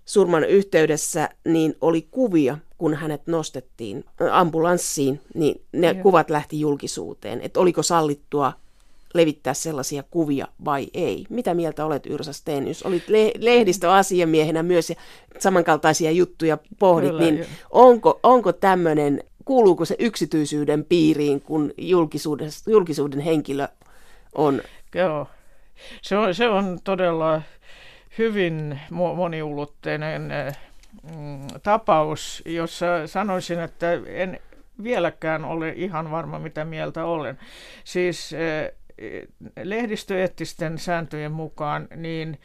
surman 0.05 0.45
yhteydessä 0.45 1.29
niin 1.45 1.75
oli 1.81 2.09
kuvia, 2.11 2.59
kun 2.79 2.95
hänet 2.95 3.27
nostettiin 3.27 4.05
ambulanssiin, 4.31 5.21
niin 5.35 5.63
ne 5.73 5.87
Joo. 5.87 6.03
kuvat 6.03 6.31
lähti 6.31 6.61
julkisuuteen. 6.61 7.41
Että 7.41 7.61
oliko 7.61 7.83
sallittua 7.83 8.53
levittää 9.15 9.55
sellaisia 9.55 10.03
kuvia 10.11 10.49
vai 10.65 10.89
ei? 10.95 11.27
Mitä 11.29 11.55
mieltä 11.55 11.87
olet 11.87 12.07
Yrsa 12.07 12.33
Stenius? 12.33 12.83
Olit 12.83 13.09
le- 13.09 13.33
lehdistöasiamiehenä 13.39 14.63
myös 14.63 14.91
ja 14.91 14.97
samankaltaisia 15.39 16.11
juttuja 16.11 16.59
pohdit, 16.79 17.11
Kyllä, 17.11 17.23
niin 17.23 17.47
onko, 17.71 18.21
onko 18.23 18.53
tämmöinen, 18.53 19.25
kuuluuko 19.47 19.85
se 19.85 19.97
yksityisyyden 19.99 20.85
piiriin, 20.85 21.41
kun 21.41 21.73
julkisuuden, 22.67 23.21
henkilö 23.25 23.69
on? 24.35 24.63
Joo, 24.95 25.27
se 26.03 26.17
on, 26.17 26.35
se 26.35 26.49
on 26.49 26.79
todella 26.85 27.43
hyvin 28.19 28.81
moniulotteinen 28.91 30.33
mm, 31.03 31.47
tapaus, 31.63 32.43
jossa 32.47 32.87
sanoisin, 33.07 33.61
että 33.61 33.93
en 34.07 34.41
vieläkään 34.83 35.45
ole 35.45 35.73
ihan 35.77 36.11
varma, 36.11 36.39
mitä 36.39 36.65
mieltä 36.65 37.05
olen. 37.05 37.39
Siis 37.85 38.31
lehdistöeettisten 39.63 40.79
sääntöjen 40.79 41.33
mukaan 41.33 41.89
niin 41.97 42.41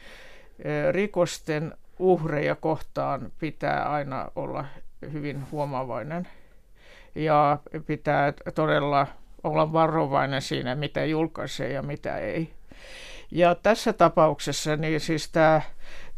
rikosten 0.90 1.72
uhreja 1.98 2.54
kohtaan 2.54 3.32
pitää 3.38 3.90
aina 3.92 4.28
olla 4.36 4.64
hyvin 5.12 5.50
huomavainen 5.50 6.28
ja 7.14 7.58
pitää 7.86 8.32
todella 8.54 9.06
olla 9.44 9.72
varovainen 9.72 10.42
siinä, 10.42 10.74
mitä 10.74 11.04
julkaisee 11.04 11.72
ja 11.72 11.82
mitä 11.82 12.18
ei. 12.18 12.52
Ja 13.30 13.54
tässä 13.54 13.92
tapauksessa 13.92 14.76
niin 14.76 15.00
siis 15.00 15.28
tämä, 15.28 15.62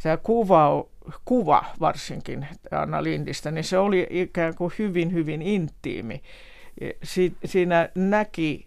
tämä 0.03 0.17
kuva, 0.17 0.85
kuva 1.25 1.65
varsinkin 1.81 2.47
Anna 2.71 3.03
Lindistä, 3.03 3.51
niin 3.51 3.65
se 3.65 3.79
oli 3.79 4.07
ikään 4.11 4.55
kuin 4.55 4.73
hyvin, 4.79 5.13
hyvin 5.13 5.43
intiimi. 5.43 6.23
Si, 7.03 7.37
siinä 7.45 7.89
näki, 7.95 8.67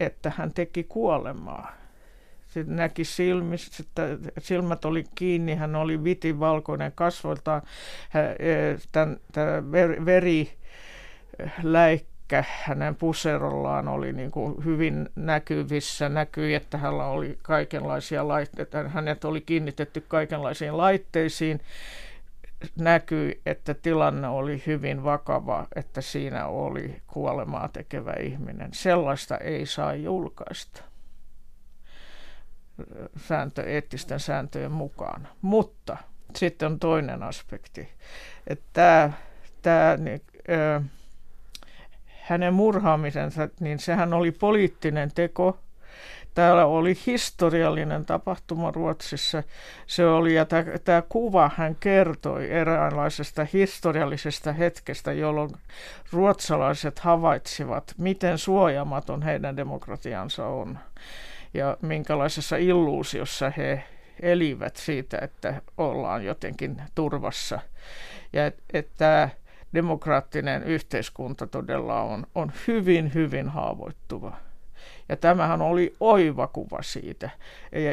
että 0.00 0.32
hän 0.36 0.52
teki 0.52 0.84
kuolemaa. 0.84 1.72
Se 2.48 2.64
näki 2.66 3.04
silmissä, 3.04 3.84
että 3.86 4.30
silmät 4.38 4.84
oli 4.84 5.04
kiinni, 5.14 5.54
hän 5.54 5.76
oli 5.76 6.04
vitivalkoinen 6.04 6.92
kasvoiltaan, 6.94 7.62
e, 8.14 8.48
tämän, 8.92 9.16
tämän 9.32 9.72
veri 10.04 10.52
läikkä 11.62 12.44
hänen 12.64 12.94
puserollaan 12.94 13.88
oli 13.88 14.12
niin 14.12 14.30
kuin 14.30 14.64
hyvin 14.64 15.08
näkyvissä. 15.16 16.08
Näkyi, 16.08 16.54
että 16.54 16.78
hänellä 16.78 17.06
oli 17.06 17.38
kaikenlaisia 17.42 18.28
laitteita. 18.28 18.88
Hänet 18.88 19.24
oli 19.24 19.40
kiinnitetty 19.40 20.04
kaikenlaisiin 20.08 20.76
laitteisiin. 20.76 21.60
Näkyi, 22.78 23.40
että 23.46 23.74
tilanne 23.74 24.28
oli 24.28 24.62
hyvin 24.66 25.04
vakava, 25.04 25.66
että 25.76 26.00
siinä 26.00 26.46
oli 26.46 27.02
kuolemaa 27.06 27.68
tekevä 27.68 28.12
ihminen. 28.12 28.70
Sellaista 28.74 29.36
ei 29.36 29.66
saa 29.66 29.94
julkaista 29.94 30.82
sääntö, 33.16 33.62
eettisten 33.62 34.20
sääntöjen 34.20 34.72
mukaan. 34.72 35.28
Mutta 35.42 35.96
sitten 36.36 36.72
on 36.72 36.78
toinen 36.78 37.22
aspekti, 37.22 37.88
että 38.46 38.66
tämä, 38.72 39.12
tämä 39.62 39.96
niin, 39.96 40.22
hänen 42.26 42.54
murhaamisensa, 42.54 43.48
niin 43.60 43.78
sehän 43.78 44.14
oli 44.14 44.32
poliittinen 44.32 45.10
teko. 45.14 45.58
Täällä 46.34 46.66
oli 46.66 46.98
historiallinen 47.06 48.06
tapahtuma 48.06 48.70
Ruotsissa. 48.70 49.42
Se 49.86 50.06
oli, 50.06 50.34
ja 50.34 50.46
tämä 50.84 51.02
kuva 51.08 51.50
hän 51.56 51.76
kertoi 51.80 52.50
eräänlaisesta 52.50 53.46
historiallisesta 53.52 54.52
hetkestä, 54.52 55.12
jolloin 55.12 55.50
ruotsalaiset 56.12 56.98
havaitsivat, 56.98 57.94
miten 57.98 58.38
suojamaton 58.38 59.22
heidän 59.22 59.56
demokratiansa 59.56 60.46
on 60.46 60.78
ja 61.54 61.76
minkälaisessa 61.82 62.56
illuusiossa 62.56 63.52
he 63.56 63.84
elivät 64.22 64.76
siitä, 64.76 65.18
että 65.22 65.62
ollaan 65.78 66.24
jotenkin 66.24 66.82
turvassa. 66.94 67.60
Ja 68.32 68.52
että 68.72 69.28
demokraattinen 69.74 70.62
yhteiskunta 70.62 71.46
todella 71.46 72.02
on, 72.02 72.26
on 72.34 72.52
hyvin, 72.66 73.14
hyvin 73.14 73.48
haavoittuva. 73.48 74.36
Ja 75.08 75.16
tämähän 75.16 75.62
oli 75.62 75.96
oiva 76.00 76.46
kuva 76.46 76.82
siitä. 76.82 77.30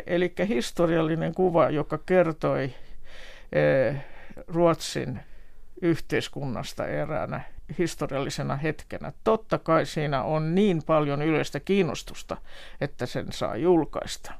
Eli 0.07 0.33
historiallinen 0.47 1.33
kuva, 1.35 1.69
joka 1.69 1.97
kertoi 1.97 2.73
e, 3.51 3.93
Ruotsin 4.47 5.19
yhteiskunnasta 5.81 6.87
eräänä 6.87 7.41
historiallisena 7.77 8.55
hetkenä. 8.55 9.11
Totta 9.23 9.57
kai 9.57 9.85
siinä 9.85 10.23
on 10.23 10.55
niin 10.55 10.81
paljon 10.85 11.21
yleistä 11.21 11.59
kiinnostusta, 11.59 12.37
että 12.81 13.05
sen 13.05 13.27
saa 13.31 13.55
julkaista. 13.55 14.33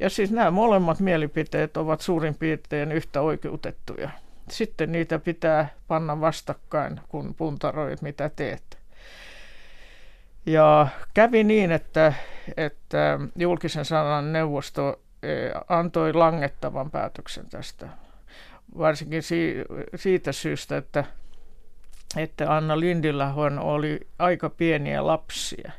Ja 0.00 0.10
siis 0.10 0.30
nämä 0.30 0.50
molemmat 0.50 1.00
mielipiteet 1.00 1.76
ovat 1.76 2.00
suurin 2.00 2.34
piirtein 2.34 2.92
yhtä 2.92 3.20
oikeutettuja 3.20 4.10
sitten 4.50 4.92
niitä 4.92 5.18
pitää 5.18 5.68
panna 5.88 6.20
vastakkain, 6.20 7.00
kun 7.08 7.34
puntaroit, 7.34 8.02
mitä 8.02 8.30
teet. 8.36 8.78
Ja 10.46 10.88
kävi 11.14 11.44
niin, 11.44 11.72
että, 11.72 12.12
että 12.56 13.18
julkisen 13.36 13.84
sanan 13.84 14.32
neuvosto 14.32 15.00
e, 15.22 15.28
antoi 15.68 16.12
langettavan 16.12 16.90
päätöksen 16.90 17.48
tästä. 17.50 17.88
Varsinkin 18.78 19.22
siitä 19.94 20.32
syystä, 20.32 20.76
että, 20.76 21.04
että 22.16 22.56
Anna 22.56 22.80
Lindillähän 22.80 23.58
oli 23.58 24.00
aika 24.18 24.50
pieniä 24.50 25.06
lapsia, 25.06 25.72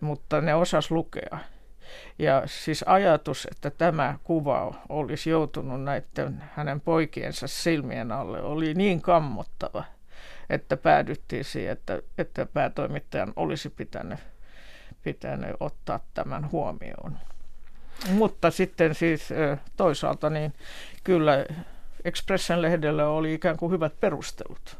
mutta 0.00 0.40
ne 0.40 0.54
osas 0.54 0.90
lukea. 0.90 1.38
Ja 2.18 2.42
siis 2.46 2.82
ajatus, 2.82 3.48
että 3.50 3.70
tämä 3.70 4.18
kuva 4.24 4.74
olisi 4.88 5.30
joutunut 5.30 5.82
näiden 5.82 6.42
hänen 6.54 6.80
poikiensa 6.80 7.46
silmien 7.46 8.12
alle, 8.12 8.42
oli 8.42 8.74
niin 8.74 9.02
kammottava, 9.02 9.84
että 10.50 10.76
päädyttiin 10.76 11.44
siihen, 11.44 11.72
että, 11.72 12.02
että 12.18 12.46
päätoimittajan 12.46 13.32
olisi 13.36 13.70
pitänyt, 13.70 14.18
pitänyt 15.02 15.56
ottaa 15.60 16.00
tämän 16.14 16.52
huomioon. 16.52 17.18
Mutta 18.10 18.50
sitten 18.50 18.94
siis 18.94 19.28
toisaalta 19.76 20.30
niin 20.30 20.54
kyllä 21.04 21.46
Expressen 22.04 22.62
lehdellä 22.62 23.08
oli 23.08 23.34
ikään 23.34 23.56
kuin 23.56 23.72
hyvät 23.72 24.00
perustelut, 24.00 24.78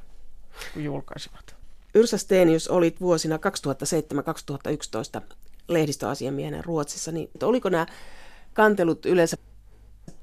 kun 0.74 0.84
julkaisivat. 0.84 1.56
Yrsa 1.94 2.18
Stenius 2.18 2.68
olit 2.68 3.00
vuosina 3.00 3.36
2007-2011 3.36 5.20
lehdistöasiamiehenä 5.68 6.62
Ruotsissa, 6.62 7.12
niin 7.12 7.31
oliko 7.42 7.68
nämä 7.68 7.87
kantelut 8.52 9.07
yleensä 9.07 9.37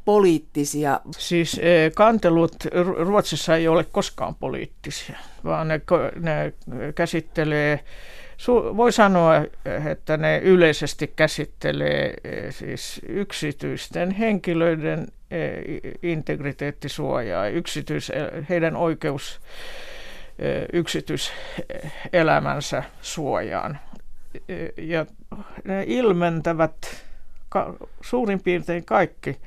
poliittisia? 0.06 1.00
Siis 1.18 1.60
e, 1.60 1.92
kantelut 1.96 2.56
Ruotsissa 2.98 3.56
ei 3.56 3.68
ole 3.68 3.84
koskaan 3.84 4.36
poliittisia, 4.36 5.18
vaan 5.44 5.68
ne, 5.68 5.82
ne 6.16 6.54
käsittelee 6.96 7.80
voi 8.78 8.92
sanoa, 8.92 9.36
että 9.92 10.18
ne 10.18 10.42
yleisesti 10.44 11.14
käsittelee 11.16 12.14
siis 12.50 13.02
yksityisten 13.08 14.12
henkilöiden 14.12 15.08
integriteettisuojaa, 16.04 17.48
yksityis, 17.48 18.12
heidän 18.50 18.76
oikeus 18.76 19.40
yksityiselämänsä 20.74 22.84
suojaan. 23.02 23.80
Ja 24.78 25.06
ne 25.64 25.84
ilmentävät 25.88 27.06
suurin 28.02 28.44
piirtein 28.44 28.86
kaikki 28.86 29.40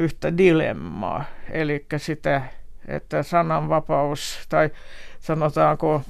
yhtä 0.00 0.36
dilemmaa, 0.38 1.24
eli 1.50 1.86
sitä, 1.96 2.42
että 2.88 3.22
sananvapaus 3.22 4.46
tai 4.48 4.70
sanotaanko 5.20 6.02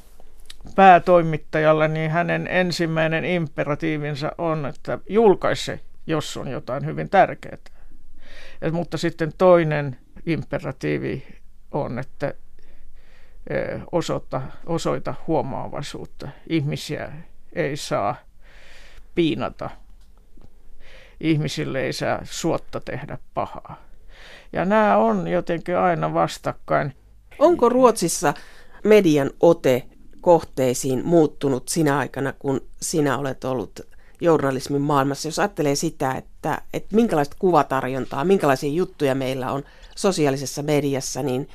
päätoimittajalla, 0.75 1.89
niin 1.89 2.11
hänen 2.11 2.47
ensimmäinen 2.51 3.25
imperatiivinsa 3.25 4.33
on, 4.39 4.67
että 4.67 4.99
julkaise, 5.09 5.81
jos 6.07 6.37
on 6.37 6.49
jotain 6.49 6.87
hyvin 6.87 7.11
tärkeää. 7.11 7.57
Mutta 8.73 8.99
sitten 8.99 9.33
toinen 9.39 9.97
imperatiivi 10.27 11.27
on, 11.71 11.99
että 11.99 12.35
osoita, 13.93 14.43
osoita 14.67 15.15
huomaavaisuutta. 15.27 16.29
Ihmisiä 16.49 17.13
ei 17.53 17.77
saa 17.77 18.17
piinata. 19.15 19.71
Ihmisille 21.21 21.81
ei 21.81 21.93
saa 21.93 22.21
suotta 22.25 22.81
tehdä 22.81 23.19
pahaa. 23.35 23.83
Ja 24.53 24.65
nämä 24.65 24.97
on 24.97 25.29
jotenkin 25.29 25.79
aina 25.79 26.15
vastakkain. 26.15 26.95
Onko 27.39 27.69
Ruotsissa 27.69 28.35
median 28.85 29.31
ote 29.41 29.87
kohteisiin 30.21 31.07
muuttunut 31.07 31.69
sinä 31.69 31.99
aikana, 31.99 32.33
kun 32.39 32.61
sinä 32.81 33.19
olet 33.19 33.45
ollut 33.45 33.81
journalismin 34.21 34.81
maailmassa, 34.81 35.29
jos 35.29 35.39
ajattelee 35.39 35.75
sitä, 35.75 36.13
että, 36.13 36.63
että 36.73 36.97
minkälaista 36.97 37.37
kuvatarjontaa, 37.39 38.25
minkälaisia 38.25 38.73
juttuja 38.73 39.15
meillä 39.15 39.53
on 39.53 39.63
sosiaalisessa 39.97 40.63
mediassa, 40.63 41.23
niin 41.23 41.49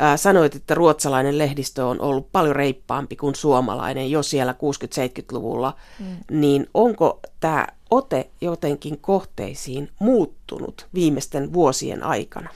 ää, 0.00 0.16
sanoit, 0.16 0.54
että 0.54 0.74
ruotsalainen 0.74 1.38
lehdistö 1.38 1.86
on 1.86 2.00
ollut 2.00 2.32
paljon 2.32 2.56
reippaampi 2.56 3.16
kuin 3.16 3.34
suomalainen 3.34 4.10
jo 4.10 4.22
siellä 4.22 4.52
60-70-luvulla, 4.52 5.74
mm. 5.98 6.06
niin 6.30 6.66
onko 6.74 7.20
tämä 7.40 7.66
ote 7.90 8.30
jotenkin 8.40 8.98
kohteisiin 9.00 9.90
muuttunut 9.98 10.86
viimeisten 10.94 11.52
vuosien 11.52 12.02
aikana? 12.02 12.50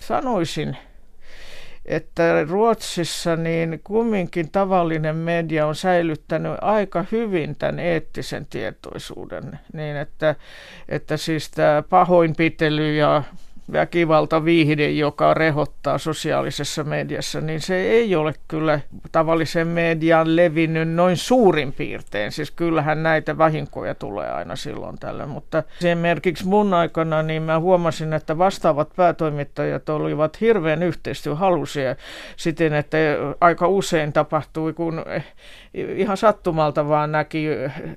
Sanoisin, 0.00 0.76
että 1.84 2.44
Ruotsissa 2.48 3.36
niin 3.36 3.80
kumminkin 3.84 4.50
tavallinen 4.50 5.16
media 5.16 5.66
on 5.66 5.74
säilyttänyt 5.74 6.52
aika 6.60 7.04
hyvin 7.12 7.56
tämän 7.56 7.78
eettisen 7.78 8.46
tietoisuuden, 8.46 9.58
niin 9.72 9.96
että, 9.96 10.34
että 10.88 11.16
siis 11.16 11.50
tämä 11.50 11.82
pahoinpitely 11.82 12.94
ja 12.94 13.22
väkivalta 13.72 14.44
viihde, 14.44 14.90
joka 14.90 15.34
rehottaa 15.34 15.98
sosiaalisessa 15.98 16.84
mediassa, 16.84 17.40
niin 17.40 17.60
se 17.60 17.80
ei 17.80 18.16
ole 18.16 18.34
kyllä 18.48 18.80
tavallisen 19.12 19.66
median 19.66 20.36
levinnyt 20.36 20.88
noin 20.88 21.16
suurin 21.16 21.72
piirtein. 21.72 22.32
Siis 22.32 22.50
kyllähän 22.50 23.02
näitä 23.02 23.38
vahinkoja 23.38 23.94
tulee 23.94 24.30
aina 24.30 24.56
silloin 24.56 24.98
tällä, 24.98 25.26
mutta 25.26 25.62
esimerkiksi 25.78 26.46
mun 26.46 26.74
aikana 26.74 27.22
niin 27.22 27.42
mä 27.42 27.58
huomasin, 27.58 28.12
että 28.12 28.38
vastaavat 28.38 28.88
päätoimittajat 28.96 29.88
olivat 29.88 30.40
hirveän 30.40 30.82
yhteistyöhalusia 30.82 31.96
siten, 32.36 32.74
että 32.74 32.98
aika 33.40 33.68
usein 33.68 34.12
tapahtui, 34.12 34.72
kun 34.72 35.04
ihan 35.74 36.16
sattumalta 36.16 36.88
vaan 36.88 37.12
näki 37.12 37.46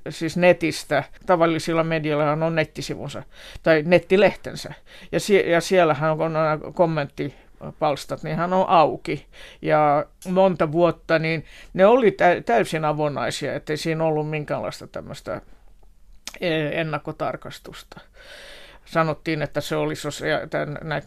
siis 0.09 0.37
netistä, 0.37 1.03
tavallisilla 1.25 1.83
medioilla 1.83 2.45
on 2.45 2.55
nettisivunsa 2.55 3.23
tai 3.63 3.83
nettilehtensä. 3.85 4.73
Ja, 5.11 5.19
sie- 5.19 5.51
ja 5.51 5.61
siellähän 5.61 6.11
on 6.11 6.73
kommentti 6.73 7.35
palstat, 7.79 8.23
niin 8.23 8.37
hän 8.37 8.53
on 8.53 8.69
auki. 8.69 9.25
Ja 9.61 10.05
monta 10.29 10.71
vuotta, 10.71 11.19
niin 11.19 11.45
ne 11.73 11.85
oli 11.85 12.17
täysin 12.45 12.85
avonaisia, 12.85 13.53
ettei 13.55 13.77
siinä 13.77 14.03
ollut 14.03 14.29
minkäänlaista 14.29 14.87
tämmöistä 14.87 15.41
e, 16.41 16.81
ennakkotarkastusta 16.81 17.99
sanottiin, 18.91 19.41
että 19.41 19.61
se 19.61 19.75
oli 19.75 19.93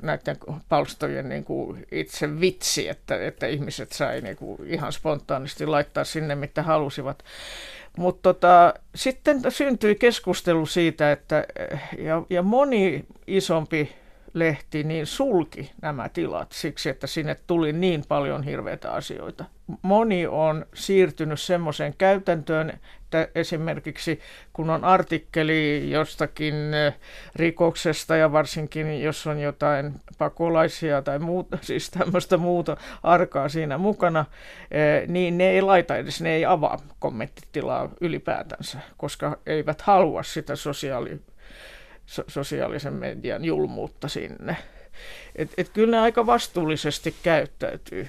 näiden 0.02 0.36
palstojen 0.68 1.28
niin 1.28 1.44
kuin 1.44 1.86
itse 1.92 2.40
vitsi, 2.40 2.88
että, 2.88 3.26
että 3.26 3.46
ihmiset 3.46 3.92
sai 3.92 4.20
niin 4.20 4.36
kuin 4.36 4.58
ihan 4.66 4.92
spontaanisti 4.92 5.66
laittaa 5.66 6.04
sinne, 6.04 6.34
mitä 6.34 6.62
halusivat. 6.62 7.24
Mutta 7.98 8.22
tota, 8.22 8.74
sitten 8.94 9.40
syntyi 9.48 9.94
keskustelu 9.94 10.66
siitä, 10.66 11.12
että 11.12 11.44
ja, 11.98 12.22
ja 12.30 12.42
moni 12.42 13.04
isompi 13.26 13.96
lehti 14.34 14.84
niin 14.84 15.06
sulki 15.06 15.70
nämä 15.82 16.08
tilat 16.08 16.52
siksi, 16.52 16.88
että 16.88 17.06
sinne 17.06 17.36
tuli 17.46 17.72
niin 17.72 18.04
paljon 18.08 18.42
hirveitä 18.42 18.92
asioita. 18.92 19.44
Moni 19.82 20.26
on 20.26 20.66
siirtynyt 20.74 21.40
semmoiseen 21.40 21.94
käytäntöön, 21.98 22.70
että 22.70 23.28
esimerkiksi 23.34 24.20
kun 24.52 24.70
on 24.70 24.84
artikkeli 24.84 25.90
jostakin 25.90 26.74
eh, 26.74 26.94
rikoksesta 27.36 28.16
ja 28.16 28.32
varsinkin 28.32 29.02
jos 29.02 29.26
on 29.26 29.40
jotain 29.40 29.94
pakolaisia 30.18 31.02
tai 31.02 31.18
muuta, 31.18 31.58
siis 31.62 31.90
tämmöistä 31.90 32.36
muuta 32.36 32.76
arkaa 33.02 33.48
siinä 33.48 33.78
mukana, 33.78 34.24
eh, 34.70 35.08
niin 35.08 35.38
ne 35.38 35.50
ei 35.50 35.62
laita 35.62 35.96
edes, 35.96 36.20
ne 36.20 36.34
ei 36.34 36.44
avaa 36.44 36.78
kommenttitilaa 36.98 37.88
ylipäätänsä, 38.00 38.78
koska 38.96 39.38
eivät 39.46 39.82
halua 39.82 40.22
sitä 40.22 40.56
sosiaali 40.56 41.20
so- 42.06 42.24
sosiaalisen 42.28 42.92
median 42.92 43.44
julmuutta 43.44 44.08
sinne. 44.08 44.56
Et, 45.36 45.50
et 45.58 45.68
kyllä 45.68 45.96
ne 45.96 46.02
aika 46.02 46.26
vastuullisesti 46.26 47.14
käyttäytyy. 47.22 48.08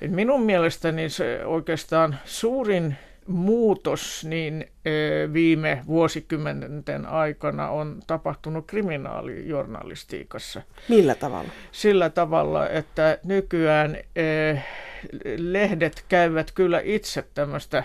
Et 0.00 0.10
minun 0.10 0.42
mielestäni 0.42 1.08
se 1.08 1.44
oikeastaan 1.44 2.18
suurin 2.24 2.96
muutos 3.26 4.24
niin 4.24 4.70
viime 5.32 5.82
vuosikymmenten 5.86 7.06
aikana 7.06 7.70
on 7.70 8.00
tapahtunut 8.06 8.66
kriminaalijournalistiikassa. 8.66 10.62
Millä 10.88 11.14
tavalla? 11.14 11.50
Sillä 11.72 12.10
tavalla, 12.10 12.68
että 12.68 13.18
nykyään 13.24 13.98
lehdet 15.36 16.04
käyvät 16.08 16.50
kyllä 16.52 16.80
itse 16.84 17.24
tämmöistä 17.34 17.84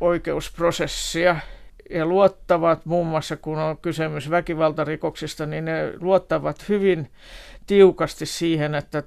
oikeusprosessia– 0.00 1.36
ja 1.90 2.06
luottavat 2.06 2.86
muun 2.86 3.06
muassa, 3.06 3.36
kun 3.36 3.58
on 3.58 3.78
kysymys 3.78 4.30
väkivaltarikoksista, 4.30 5.46
niin 5.46 5.64
ne 5.64 5.92
luottavat 6.00 6.68
hyvin 6.68 7.10
tiukasti 7.66 8.26
siihen, 8.26 8.74
että, 8.74 9.02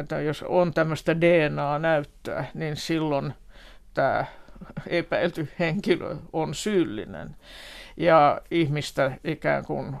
että 0.00 0.20
jos 0.20 0.42
on 0.42 0.74
tämmöistä 0.74 1.20
DNA-näyttöä, 1.20 2.44
niin 2.54 2.76
silloin 2.76 3.34
tämä 3.94 4.24
epäilty 4.86 5.48
henkilö 5.58 6.16
on 6.32 6.54
syyllinen. 6.54 7.36
Ja 7.96 8.40
ihmistä 8.50 9.12
ikään 9.24 9.64
kuin 9.64 9.96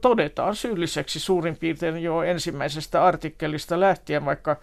todetaan 0.00 0.56
syylliseksi 0.56 1.20
suurin 1.20 1.56
piirtein 1.56 2.02
jo 2.02 2.22
ensimmäisestä 2.22 3.04
artikkelista 3.04 3.80
lähtien, 3.80 4.24
vaikka 4.24 4.56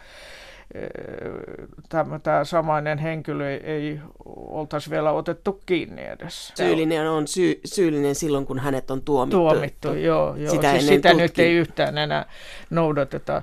tämä, 1.89 2.19
tämä 2.19 2.43
samainen 2.43 2.97
henkilö 2.97 3.51
ei, 3.51 3.59
ei 3.63 3.99
oltaisi 4.25 4.89
vielä 4.89 5.11
otettu 5.11 5.61
kiinni 5.65 6.05
edes. 6.05 6.53
Syyllinen 6.55 7.09
on 7.09 7.27
sy- 7.27 7.59
syyllinen 7.65 8.15
silloin, 8.15 8.45
kun 8.45 8.59
hänet 8.59 8.91
on 8.91 9.01
tuomittu. 9.01 9.37
Tuomittu, 9.37 9.93
joo. 9.93 10.35
joo. 10.35 10.51
Sitä, 10.51 10.71
siis 10.71 10.87
sitä 10.87 11.13
nyt 11.13 11.39
ei 11.39 11.53
yhtään 11.53 11.97
enää 11.97 12.25
noudateta. 12.69 13.41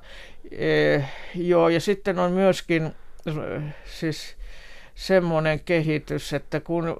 E, 0.51 0.99
joo, 1.35 1.69
ja 1.69 1.81
sitten 1.81 2.19
on 2.19 2.33
myöskin 2.33 2.93
siis 3.85 4.37
semmoinen 4.95 5.61
kehitys, 5.61 6.33
että 6.33 6.61
kun 6.61 6.97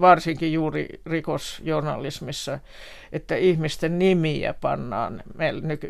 varsinkin 0.00 0.52
juuri 0.52 0.88
rikosjournalismissa, 1.06 2.58
että 3.12 3.36
ihmisten 3.36 3.98
nimiä 3.98 4.54
pannaan, 4.54 5.22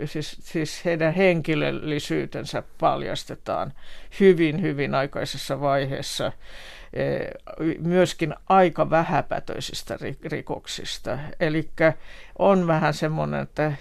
siis, 0.05 0.37
siis 0.41 0.85
heidän 0.85 1.15
henkilöllisyytensä 1.15 2.63
paljastetaan 2.81 3.73
hyvin, 4.21 4.63
hyvin 4.63 4.95
aikaisessa 4.95 5.61
vaiheessa 5.61 6.33
eh, 6.93 7.29
myöskin 7.79 8.35
aika 8.49 8.91
vähäpätöisistä 8.91 9.99
rikoksista. 10.25 11.19
Eli 11.41 11.69
on 12.39 12.67
vähän 12.67 12.95
semmoinen, 12.95 13.43
että 13.43 13.73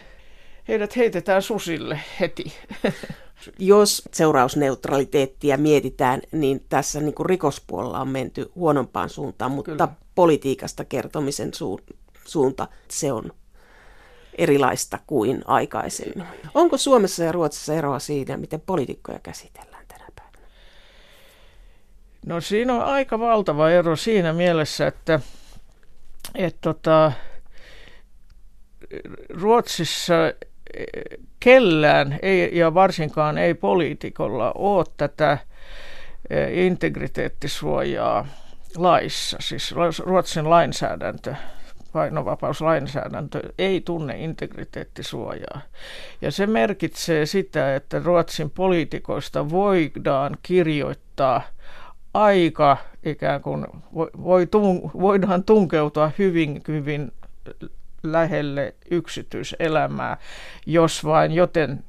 heidät 0.67 0.95
heitetään 0.95 1.41
susille 1.41 1.99
heti. 2.19 2.53
Jos 3.59 4.01
seurausneutraliteettia 4.11 5.57
mietitään, 5.57 6.21
niin 6.31 6.65
tässä 6.69 6.99
niin 6.99 7.13
kuin 7.13 7.25
rikospuolella 7.25 7.99
on 7.99 8.07
menty 8.07 8.51
huonompaan 8.55 9.09
suuntaan, 9.09 9.51
mutta 9.51 9.71
Kyllä. 9.71 9.87
politiikasta 10.15 10.85
kertomisen 10.85 11.51
su- 11.53 11.95
suunta, 12.25 12.67
se 12.87 13.11
on 13.11 13.31
erilaista 14.37 14.99
kuin 15.07 15.41
aikaisemmin. 15.45 16.27
Onko 16.53 16.77
Suomessa 16.77 17.23
ja 17.23 17.31
Ruotsissa 17.31 17.73
eroa 17.73 17.99
siinä, 17.99 18.37
miten 18.37 18.61
poliitikkoja 18.61 19.19
käsitellään 19.19 19.85
tänä 19.87 20.05
päivänä? 20.15 20.47
No 22.25 22.41
siinä 22.41 22.73
on 22.73 22.83
aika 22.83 23.19
valtava 23.19 23.69
ero 23.69 23.95
siinä 23.95 24.33
mielessä, 24.33 24.87
että 24.87 25.19
et 26.35 26.57
tota, 26.61 27.11
Ruotsissa 29.29 30.13
kellään, 31.39 32.19
ei, 32.21 32.57
ja 32.57 32.73
varsinkaan 32.73 33.37
ei 33.37 33.53
poliitikolla, 33.53 34.51
ole 34.55 34.85
tätä 34.97 35.37
e, 36.29 36.65
integriteettisuojaa 36.65 38.27
laissa, 38.75 39.37
siis 39.41 39.75
Ruotsin 40.05 40.49
lainsäädäntö 40.49 41.35
painovapauslainsäädäntö 41.93 43.53
ei 43.57 43.81
tunne 43.81 44.17
integriteettisuojaa. 44.17 45.61
Ja 46.21 46.31
se 46.31 46.47
merkitsee 46.47 47.25
sitä, 47.25 47.75
että 47.75 48.01
Ruotsin 48.03 48.49
poliitikoista 48.49 49.49
voidaan 49.49 50.37
kirjoittaa 50.43 51.41
aika 52.13 52.77
ikään 53.05 53.41
kuin, 53.41 53.65
voi, 54.23 54.47
voidaan 55.01 55.43
tunkeutua 55.43 56.11
hyvin, 56.17 56.61
hyvin 56.67 57.11
lähelle 58.03 58.75
yksityiselämää, 58.91 60.17
jos 60.65 61.05
vain 61.05 61.31
joten 61.31 61.83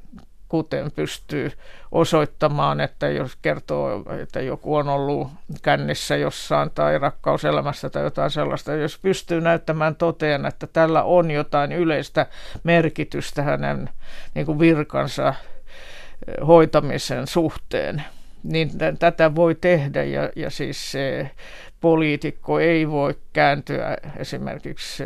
kuten 0.49 0.93
pystyy 0.93 1.53
osoittamaan, 1.93 2.81
että 2.81 3.09
jos 3.09 3.37
kertoo, 3.43 4.05
että 4.23 4.41
joku 4.41 4.77
on 4.77 4.89
ollut 4.89 5.29
kännissä 5.63 6.17
jossain 6.17 6.71
tai 6.75 6.99
rakkauselämässä 6.99 7.91
tai 7.91 8.03
jotain 8.03 8.31
sellaista, 8.31 8.75
jos 8.75 8.99
pystyy 8.99 9.41
näyttämään 9.41 9.97
toteen, 9.97 10.47
että 10.47 10.67
tällä 10.67 11.03
on 11.03 11.31
jotain 11.31 11.73
yleistä 11.73 12.27
merkitystä 12.65 13.43
hänen 13.43 13.91
niin 14.35 14.47
kuin 14.47 14.59
virkansa 14.59 15.29
eh, 15.29 16.47
hoitamisen 16.47 17.27
suhteen, 17.27 18.05
niin 18.43 18.71
tätä 18.99 19.35
voi 19.35 19.55
tehdä 19.55 20.05
ja, 20.05 20.31
ja 20.37 20.51
siis 20.51 20.93
se 20.93 21.31
poliitikko 21.85 22.61
ei 22.61 22.91
voi 22.91 23.15
kääntyä 23.33 23.97
esimerkiksi 24.17 25.05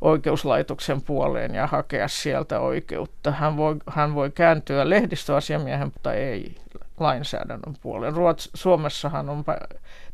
oikeuslaitoksen 0.00 1.02
puoleen 1.02 1.54
ja 1.54 1.66
hakea 1.66 2.08
sieltä 2.08 2.60
oikeutta. 2.60 3.30
Hän 3.30 3.56
voi, 3.56 3.76
hän 3.86 4.14
voi 4.14 4.30
kääntyä 4.30 4.90
lehdistöasiamiehen, 4.90 5.86
mutta 5.86 6.14
ei 6.14 6.54
lainsäädännön 7.00 7.74
puoleen. 7.82 8.12
Ruots, 8.12 8.50
Suomessahan 8.54 9.28
on 9.28 9.44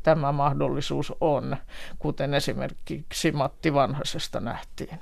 tämä 0.03 0.33
mahdollisuus 0.33 1.13
on, 1.21 1.57
kuten 1.99 2.35
esimerkiksi 2.35 3.33
Matti 3.33 3.75
Vanhasesta 3.75 4.41
nähtiin. 4.41 4.99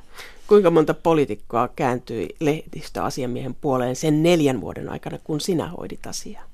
Kuinka 0.47 0.71
monta 0.71 0.95
poliitikkoa 0.95 1.69
kääntyi 1.77 2.29
lehdistöasiamiehen 2.41 3.55
puoleen 3.55 3.97
sen 3.97 4.23
neljän 4.23 4.61
vuoden 4.61 4.89
aikana, 4.89 5.19
kun 5.25 5.41
sinä 5.41 5.69
hoidit 5.69 6.07
asiaa? 6.07 6.52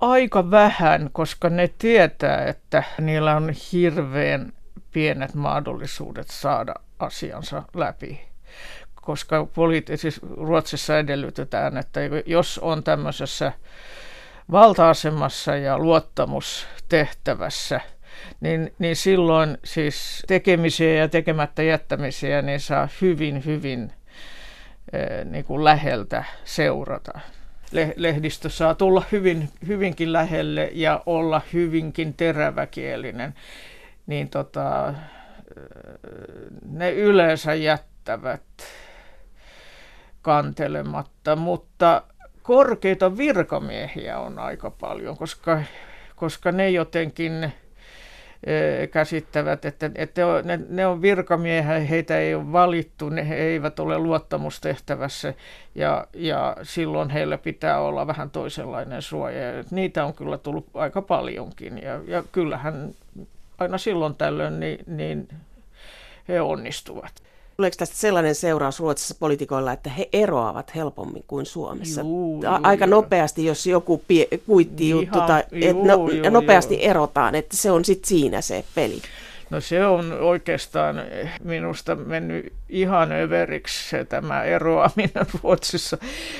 Aika 0.00 0.50
vähän, 0.50 1.10
koska 1.12 1.50
ne 1.50 1.70
tietää, 1.78 2.44
että 2.44 2.82
niillä 3.00 3.36
on 3.36 3.52
hirveän 3.72 4.52
pienet 4.92 5.34
mahdollisuudet 5.34 6.28
saada 6.28 6.74
asiansa 6.98 7.62
läpi. 7.74 8.20
Koska 8.94 9.46
siis 9.96 10.20
Ruotsissa 10.36 10.98
edellytetään, 10.98 11.76
että 11.76 12.00
jos 12.26 12.58
on 12.58 12.84
tämmöisessä 12.84 13.52
valta-asemassa 14.52 15.56
ja 15.56 15.78
luottamustehtävässä, 15.78 17.80
niin, 18.40 18.74
niin 18.78 18.96
silloin 18.96 19.58
siis 19.64 20.22
tekemisiä 20.26 20.94
ja 20.94 21.08
tekemättä 21.08 21.62
jättämisiä 21.62 22.42
niin 22.42 22.60
saa 22.60 22.88
hyvin, 23.00 23.44
hyvin 23.44 23.92
niin 25.24 25.44
kuin 25.44 25.64
läheltä 25.64 26.24
seurata 26.44 27.20
lehdistö 27.96 28.48
saa 28.48 28.74
tulla 28.74 29.04
hyvin, 29.12 29.48
hyvinkin 29.66 30.12
lähelle 30.12 30.70
ja 30.72 31.02
olla 31.06 31.40
hyvinkin 31.52 32.14
teräväkielinen, 32.14 33.34
niin 34.06 34.30
tota, 34.30 34.94
ne 36.70 36.92
yleensä 36.92 37.54
jättävät 37.54 38.42
kantelematta, 40.22 41.36
mutta 41.36 42.02
korkeita 42.42 43.16
virkamiehiä 43.16 44.18
on 44.18 44.38
aika 44.38 44.70
paljon, 44.70 45.16
koska, 45.16 45.62
koska 46.16 46.52
ne 46.52 46.70
jotenkin 46.70 47.52
käsittävät, 48.90 49.64
että, 49.64 49.90
että 49.94 50.22
ne, 50.44 50.60
ne 50.68 50.86
on 50.86 51.02
virkamiehiä, 51.02 51.78
heitä 51.80 52.18
ei 52.18 52.34
ole 52.34 52.52
valittu, 52.52 53.08
ne 53.08 53.28
he 53.28 53.34
eivät 53.36 53.78
ole 53.78 53.98
luottamustehtävässä 53.98 55.34
ja, 55.74 56.06
ja 56.14 56.56
silloin 56.62 57.10
heillä 57.10 57.38
pitää 57.38 57.80
olla 57.80 58.06
vähän 58.06 58.30
toisenlainen 58.30 59.02
suoja. 59.02 59.64
Niitä 59.70 60.04
on 60.04 60.14
kyllä 60.14 60.38
tullut 60.38 60.66
aika 60.74 61.02
paljonkin 61.02 61.82
ja, 61.82 62.00
ja 62.06 62.22
kyllähän 62.32 62.90
aina 63.58 63.78
silloin 63.78 64.14
tällöin 64.14 64.60
niin, 64.60 64.78
niin 64.86 65.28
he 66.28 66.40
onnistuvat. 66.40 67.12
Tuleeko 67.56 67.74
tästä 67.78 67.96
sellainen 67.96 68.34
seuraus 68.34 68.80
Ruotsissa 68.80 69.14
poliitikoilla, 69.18 69.72
että 69.72 69.90
he 69.90 70.08
eroavat 70.12 70.74
helpommin 70.74 71.24
kuin 71.26 71.46
Suomessa? 71.46 72.00
Juu, 72.00 72.42
juu, 72.42 72.52
Aika 72.62 72.84
juu. 72.84 72.90
nopeasti, 72.90 73.44
jos 73.44 73.66
joku 73.66 74.02
pie, 74.08 74.28
kuittijuttu, 74.46 75.18
tai 75.20 75.44
juu, 75.52 75.84
no, 75.84 76.08
juu, 76.08 76.30
nopeasti 76.30 76.74
juu. 76.74 76.82
erotaan, 76.90 77.34
että 77.34 77.56
se 77.56 77.70
on 77.70 77.84
sitten 77.84 78.08
siinä 78.08 78.40
se 78.40 78.64
peli. 78.74 79.02
No 79.50 79.60
se 79.60 79.86
on 79.86 80.12
oikeastaan 80.12 81.02
minusta 81.42 81.94
mennyt 81.94 82.52
ihan 82.68 83.12
överiksi 83.12 83.88
se, 83.88 84.04
tämä 84.04 84.42
eroaminen 84.42 85.26
Ruotsissa. 85.42 85.98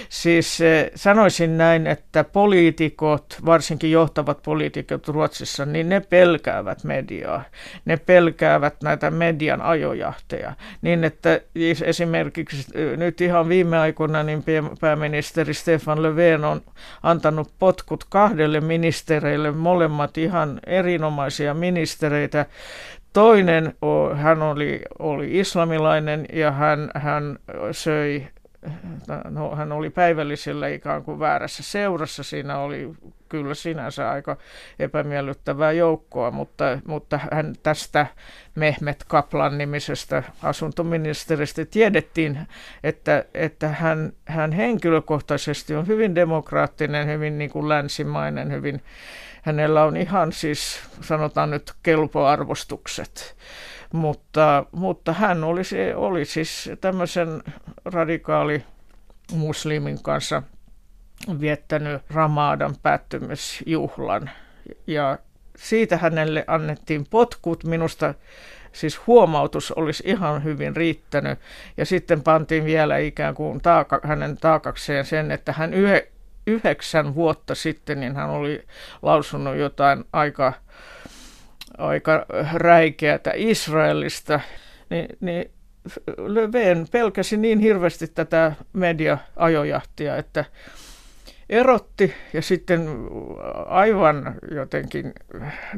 Siis 0.09 0.61
eh, 0.61 0.91
sanoisin 0.95 1.59
näin, 1.59 1.87
että 1.87 2.25
poliitikot, 2.25 3.37
varsinkin 3.47 3.91
johtavat 3.91 4.43
poliitikot 4.43 5.09
Ruotsissa, 5.09 5.67
niin 5.67 5.89
ne 5.89 6.01
pelkäävät 6.01 6.85
mediaa. 6.85 7.45
Ne 7.85 7.97
pelkäävät 7.97 8.75
näitä 8.83 9.11
median 9.11 9.63
ajojahteja. 9.63 10.53
Niin 10.83 11.05
että 11.05 11.41
esimerkiksi 11.85 12.67
eh, 12.75 12.97
nyt 12.97 13.21
ihan 13.21 13.49
viime 13.49 13.79
aikoina 13.79 14.23
niin 14.23 14.45
pääministeri 14.81 15.55
Stefan 15.55 16.03
Löfven 16.03 16.45
on 16.45 16.63
antanut 17.03 17.51
potkut 17.59 18.05
kahdelle 18.09 18.61
ministereille, 18.61 19.51
molemmat 19.51 20.19
ihan 20.19 20.61
erinomaisia 20.67 21.55
ministereitä 21.55 22.47
Toinen, 23.15 23.75
hän 24.15 24.43
oli, 24.43 24.83
oli 24.99 25.39
islamilainen 25.39 26.27
ja 26.33 26.51
hän, 26.51 26.91
hän 26.95 27.39
söi, 27.73 28.27
no, 29.31 29.57
hän 29.57 29.73
oli 29.73 29.91
päivällisellä 29.91 30.69
ikään 30.69 31.03
kuin 31.03 31.19
väärässä 31.19 31.63
seurassa. 31.63 32.23
Siinä 32.23 32.59
oli 32.59 32.91
kyllä 33.29 33.55
sinänsä 33.55 34.11
aika 34.11 34.37
epämiellyttävää 34.79 35.73
joukkoa, 35.73 36.31
mutta, 36.31 36.79
mutta 36.87 37.21
hän 37.33 37.55
tästä 37.63 38.07
Mehmet 38.55 39.05
Kaplan 39.09 39.59
nimisestä 39.59 40.23
asuntoministeristä 40.43 41.65
tiedettiin, 41.65 42.39
että, 42.85 43.25
että 43.35 43.69
hän, 43.69 44.13
hän 44.25 44.53
henkilökohtaisesti 44.53 45.75
on 45.75 45.87
hyvin 45.87 46.15
demokraattinen, 46.15 47.09
hyvin 47.09 47.39
niin 47.39 47.51
kuin 47.51 47.69
länsimainen, 47.69 48.53
hyvin 48.53 48.83
hänellä 49.45 49.85
on 49.85 49.97
ihan 49.97 50.33
siis, 50.33 50.81
sanotaan 51.01 51.51
nyt, 51.51 51.73
kelpoarvostukset. 51.83 53.37
Mutta, 53.93 54.65
mutta 54.73 55.13
hän 55.13 55.45
oli, 55.45 55.63
oli 55.95 56.25
siis 56.25 56.71
tämmöisen 56.81 57.43
radikaali 57.85 58.65
muslimin 59.33 60.03
kanssa 60.03 60.43
viettänyt 61.41 62.03
Ramadan 62.11 62.75
päättymisjuhlan. 62.83 64.31
Ja 64.87 65.19
siitä 65.57 65.97
hänelle 65.97 66.45
annettiin 66.47 67.07
potkut. 67.11 67.65
Minusta 67.65 68.15
siis 68.73 69.07
huomautus 69.07 69.73
olisi 69.73 70.03
ihan 70.07 70.45
hyvin 70.45 70.77
riittänyt. 70.77 71.39
Ja 71.77 71.87
sitten 71.87 72.23
pantiin 72.23 72.65
vielä 72.65 72.99
ikään 72.99 73.35
kuin 73.35 73.61
taaka, 73.61 74.01
hänen 74.03 74.37
taakakseen 74.37 75.05
sen, 75.05 75.31
että 75.31 75.53
hän 75.53 75.75
yhe, 75.75 76.09
yhdeksän 76.47 77.15
vuotta 77.15 77.55
sitten 77.55 78.01
niin 78.01 78.17
hän 78.17 78.31
oli 78.31 78.65
lausunut 79.03 79.57
jotain 79.57 80.05
aika, 80.13 80.53
aika 81.79 82.27
räikeätä 82.55 83.33
Israelista, 83.35 84.41
niin, 84.91 85.09
niin 85.21 85.51
Löfven 86.19 86.87
pelkäsi 86.91 87.37
niin 87.37 87.59
hirveästi 87.59 88.09
tätä 88.09 88.53
media-ajojahtia, 88.73 90.17
että 90.17 90.45
erotti 91.49 92.15
ja 92.33 92.43
sitten 92.43 92.89
aivan 93.67 94.35
jotenkin 94.51 95.13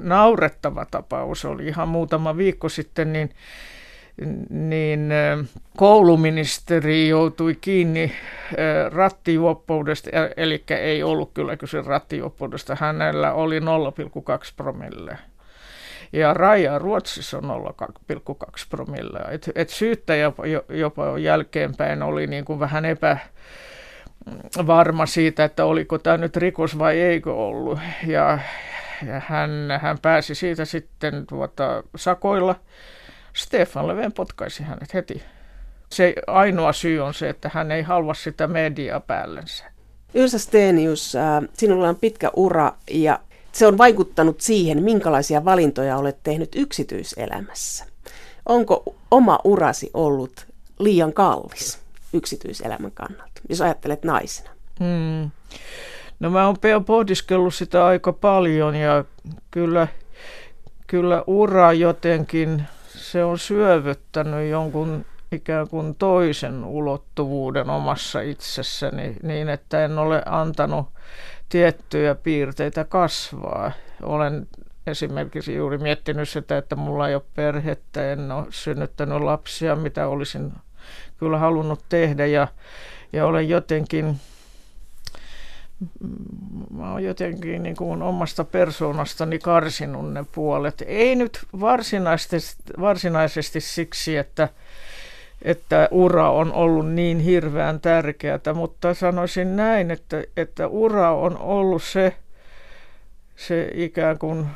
naurettava 0.02 0.86
tapaus 0.90 1.44
oli. 1.44 1.66
Ihan 1.66 1.88
muutama 1.88 2.36
viikko 2.36 2.68
sitten, 2.68 3.12
niin 3.12 3.30
niin 4.50 5.14
kouluministeri 5.76 7.08
joutui 7.08 7.56
kiinni 7.60 8.12
rattijuoppoudesta, 8.92 10.10
eli 10.36 10.64
ei 10.70 11.02
ollut 11.02 11.30
kyllä 11.34 11.56
kyse 11.56 11.82
rattijuoppoudesta, 11.82 12.76
hänellä 12.80 13.32
oli 13.32 13.60
0,2 13.60 13.64
promille. 14.56 15.18
Ja 16.12 16.34
raja 16.34 16.78
Ruotsissa 16.78 17.38
on 17.38 17.44
0,2 17.44 18.66
promille. 18.70 19.18
Et, 19.30 19.50
et 19.54 19.68
syyttäjä 19.68 20.32
jopa 20.68 21.18
jälkeenpäin 21.18 22.02
oli 22.02 22.26
niin 22.26 22.44
kuin 22.44 22.60
vähän 22.60 22.84
epä, 22.84 23.18
varma 24.66 25.06
siitä, 25.06 25.44
että 25.44 25.64
oliko 25.64 25.98
tämä 25.98 26.16
nyt 26.16 26.36
rikos 26.36 26.78
vai 26.78 27.00
eikö 27.00 27.34
ollut. 27.34 27.78
Ja 28.06 28.38
ja 29.06 29.22
hän, 29.26 29.50
hän 29.80 29.98
pääsi 30.02 30.34
siitä 30.34 30.64
sitten 30.64 31.26
tuota, 31.26 31.82
sakoilla. 31.96 32.54
Stefan 33.36 33.88
Löfven 33.88 34.12
potkaisi 34.12 34.62
hänet 34.62 34.94
heti. 34.94 35.22
Se 35.90 36.14
ainoa 36.26 36.72
syy 36.72 37.00
on 37.00 37.14
se, 37.14 37.28
että 37.28 37.50
hän 37.54 37.70
ei 37.70 37.82
halua 37.82 38.14
sitä 38.14 38.46
mediaa 38.46 39.00
päällensä. 39.00 39.64
Yrsa 40.14 40.38
Stenius, 40.38 41.16
äh, 41.16 41.42
sinulla 41.52 41.88
on 41.88 41.96
pitkä 41.96 42.30
ura 42.36 42.72
ja 42.90 43.20
se 43.52 43.66
on 43.66 43.78
vaikuttanut 43.78 44.40
siihen, 44.40 44.82
minkälaisia 44.82 45.44
valintoja 45.44 45.96
olet 45.96 46.16
tehnyt 46.22 46.48
yksityiselämässä. 46.56 47.84
Onko 48.46 48.96
oma 49.10 49.38
urasi 49.44 49.90
ollut 49.94 50.46
liian 50.78 51.12
kallis 51.12 51.78
yksityiselämän 52.12 52.92
kannalta, 52.94 53.40
jos 53.48 53.60
ajattelet 53.60 54.04
naisena? 54.04 54.50
Hmm. 54.80 55.30
No 56.20 56.30
mä 56.30 56.46
oon 56.46 56.84
pohdiskellut 56.86 57.54
sitä 57.54 57.86
aika 57.86 58.12
paljon 58.12 58.74
ja 58.74 59.04
kyllä, 59.50 59.88
kyllä 60.86 61.24
ura 61.26 61.72
jotenkin, 61.72 62.62
se 63.16 63.24
on 63.24 63.38
syövyttänyt 63.38 64.50
jonkun 64.50 65.04
ikään 65.32 65.68
kuin 65.68 65.94
toisen 65.94 66.64
ulottuvuuden 66.64 67.70
omassa 67.70 68.20
itsessäni 68.20 69.16
niin, 69.22 69.48
että 69.48 69.84
en 69.84 69.98
ole 69.98 70.22
antanut 70.26 70.86
tiettyjä 71.48 72.14
piirteitä 72.14 72.84
kasvaa. 72.84 73.72
Olen 74.02 74.48
esimerkiksi 74.86 75.54
juuri 75.54 75.78
miettinyt 75.78 76.28
sitä, 76.28 76.58
että 76.58 76.76
mulla 76.76 77.08
ei 77.08 77.14
ole 77.14 77.22
perhettä, 77.34 78.12
en 78.12 78.32
ole 78.32 78.46
synnyttänyt 78.50 79.20
lapsia, 79.20 79.76
mitä 79.76 80.08
olisin 80.08 80.52
kyllä 81.18 81.38
halunnut 81.38 81.80
tehdä 81.88 82.26
ja, 82.26 82.48
ja 83.12 83.26
olen 83.26 83.48
jotenkin 83.48 84.16
mä 86.70 86.92
oon 86.92 87.04
jotenkin 87.04 87.62
niin 87.62 87.76
kuin 87.76 88.02
omasta 88.02 88.44
persoonastani 88.44 89.38
karsinut 89.38 90.12
ne 90.12 90.24
puolet. 90.34 90.82
Ei 90.86 91.16
nyt 91.16 91.46
varsinaisesti, 91.60 92.72
varsinaisesti 92.80 93.60
siksi, 93.60 94.16
että, 94.16 94.48
että 95.42 95.88
ura 95.90 96.30
on 96.30 96.52
ollut 96.52 96.92
niin 96.92 97.20
hirveän 97.20 97.80
tärkeää, 97.80 98.40
mutta 98.54 98.94
sanoisin 98.94 99.56
näin, 99.56 99.90
että, 99.90 100.24
että 100.36 100.68
ura 100.68 101.14
on 101.14 101.38
ollut 101.38 101.82
se, 101.82 102.16
se 103.36 103.70
ikään 103.74 104.18
kuin 104.18 104.46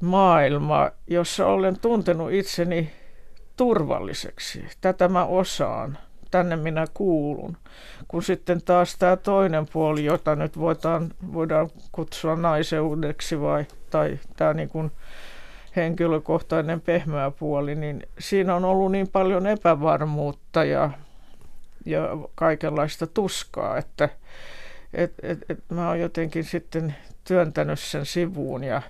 maailma, 0.00 0.90
jossa 1.06 1.46
olen 1.46 1.80
tuntenut 1.80 2.32
itseni 2.32 2.92
turvalliseksi. 3.56 4.64
Tätä 4.80 5.08
mä 5.08 5.24
osaan 5.24 5.98
tänne 6.30 6.56
minä 6.56 6.86
kuulun. 6.94 7.56
Kun 8.08 8.22
sitten 8.22 8.62
taas 8.62 8.96
tämä 8.98 9.16
toinen 9.16 9.66
puoli, 9.72 10.04
jota 10.04 10.36
nyt 10.36 10.58
voidaan, 10.58 11.10
voidaan 11.32 11.70
kutsua 11.92 12.36
naiseudeksi 12.36 13.40
vai, 13.40 13.64
tai 13.90 14.18
tämä 14.36 14.54
niin 14.54 14.68
kuin 14.68 14.90
henkilökohtainen 15.76 16.80
pehmeä 16.80 17.30
puoli, 17.30 17.74
niin 17.74 18.02
siinä 18.18 18.54
on 18.54 18.64
ollut 18.64 18.92
niin 18.92 19.08
paljon 19.08 19.46
epävarmuutta 19.46 20.64
ja, 20.64 20.90
ja 21.86 22.08
kaikenlaista 22.34 23.06
tuskaa, 23.06 23.76
että 23.76 24.08
et, 24.94 25.12
et, 25.22 25.38
et 25.48 25.58
mä 25.70 25.88
oon 25.88 26.00
jotenkin 26.00 26.44
sitten 26.44 26.94
työntänyt 27.24 27.80
sen 27.80 28.06
sivuun 28.06 28.64
ja 28.64 28.82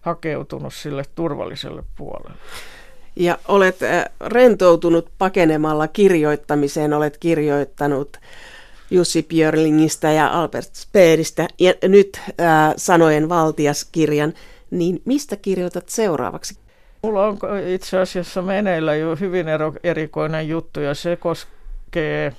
hakeutunut 0.00 0.74
sille 0.74 1.02
turvalliselle 1.14 1.82
puolelle. 1.96 2.38
Ja 3.16 3.38
olet 3.48 3.82
äh, 3.82 4.04
rentoutunut 4.20 5.08
pakenemalla 5.18 5.88
kirjoittamiseen, 5.88 6.92
olet 6.92 7.16
kirjoittanut 7.18 8.16
Jussi 8.90 9.22
Björlingistä 9.22 10.12
ja 10.12 10.26
Albert 10.42 10.74
Speedistä 10.74 11.48
ja 11.58 11.72
nyt 11.82 12.20
ää, 12.38 12.66
äh, 12.66 12.74
Sanojen 12.76 13.28
valtiaskirjan, 13.28 14.32
niin 14.70 15.02
mistä 15.04 15.36
kirjoitat 15.36 15.88
seuraavaksi? 15.88 16.58
Mulla 17.02 17.26
on 17.26 17.38
itse 17.66 17.98
asiassa 17.98 18.42
meneillä 18.42 18.94
jo 18.94 19.16
hyvin 19.16 19.46
erikoinen 19.82 20.48
juttu 20.48 20.80
ja 20.80 20.94
se 20.94 21.16
koskee 21.16 22.32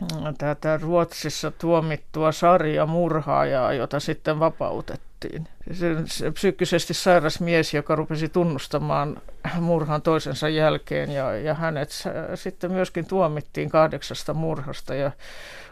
mm, 0.00 0.34
tätä 0.38 0.78
Ruotsissa 0.82 1.50
tuomittua 1.50 2.32
sarjamurhaajaa, 2.32 3.72
jota 3.72 4.00
sitten 4.00 4.40
vapautettiin 4.40 5.07
tuomittiin. 5.20 5.48
Se, 5.72 5.96
se 6.06 6.30
psyykkisesti 6.30 6.94
sairas 6.94 7.40
mies, 7.40 7.74
joka 7.74 7.94
rupesi 7.94 8.28
tunnustamaan 8.28 9.22
murhan 9.60 10.02
toisensa 10.02 10.48
jälkeen 10.48 11.10
ja, 11.10 11.36
ja 11.36 11.54
hänet 11.54 11.90
sitten 12.34 12.72
myöskin 12.72 13.06
tuomittiin 13.06 13.70
kahdeksasta 13.70 14.34
murhasta 14.34 14.94
ja 14.94 15.12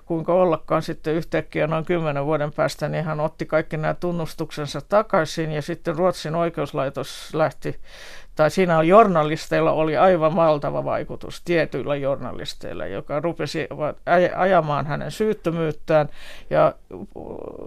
kuinka 0.06 0.34
ollakaan 0.34 0.82
sitten 0.82 1.14
yhtäkkiä 1.14 1.66
noin 1.66 1.84
kymmenen 1.84 2.26
vuoden 2.26 2.52
päästä, 2.52 2.88
niin 2.88 3.04
hän 3.04 3.20
otti 3.20 3.46
kaikki 3.46 3.76
nämä 3.76 3.94
tunnustuksensa 3.94 4.80
takaisin 4.80 5.52
ja 5.52 5.62
sitten 5.62 5.96
Ruotsin 5.96 6.34
oikeuslaitos 6.34 7.34
lähti, 7.34 7.80
tai 8.34 8.50
siinä 8.50 8.82
journalisteilla 8.82 9.72
oli 9.72 9.96
aivan 9.96 10.36
valtava 10.36 10.84
vaikutus, 10.84 11.42
tietyillä 11.44 11.96
journalisteilla, 11.96 12.86
joka 12.86 13.20
rupesi 13.20 13.68
ajamaan 14.36 14.86
hänen 14.86 15.10
syyttömyyttään 15.10 16.08
ja 16.50 16.74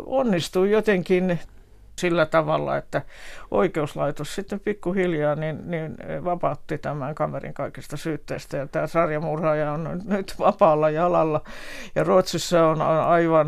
onnistui 0.05 0.71
jotenkin 0.71 1.39
sillä 1.99 2.25
tavalla, 2.25 2.77
että 2.77 3.01
oikeuslaitos 3.51 4.35
sitten 4.35 4.59
pikkuhiljaa 4.59 5.35
niin, 5.35 5.71
niin 5.71 5.97
vapautti 6.23 6.77
tämän 6.77 7.15
kamerin 7.15 7.53
kaikista 7.53 7.97
syytteistä. 7.97 8.57
Ja 8.57 8.67
tämä 8.67 8.87
sarjamurhaaja 8.87 9.71
on 9.71 10.01
nyt 10.05 10.33
vapaalla 10.39 10.89
jalalla. 10.89 11.41
Ja 11.95 12.03
Ruotsissa 12.03 12.67
on 12.67 12.81
aivan, 12.81 13.47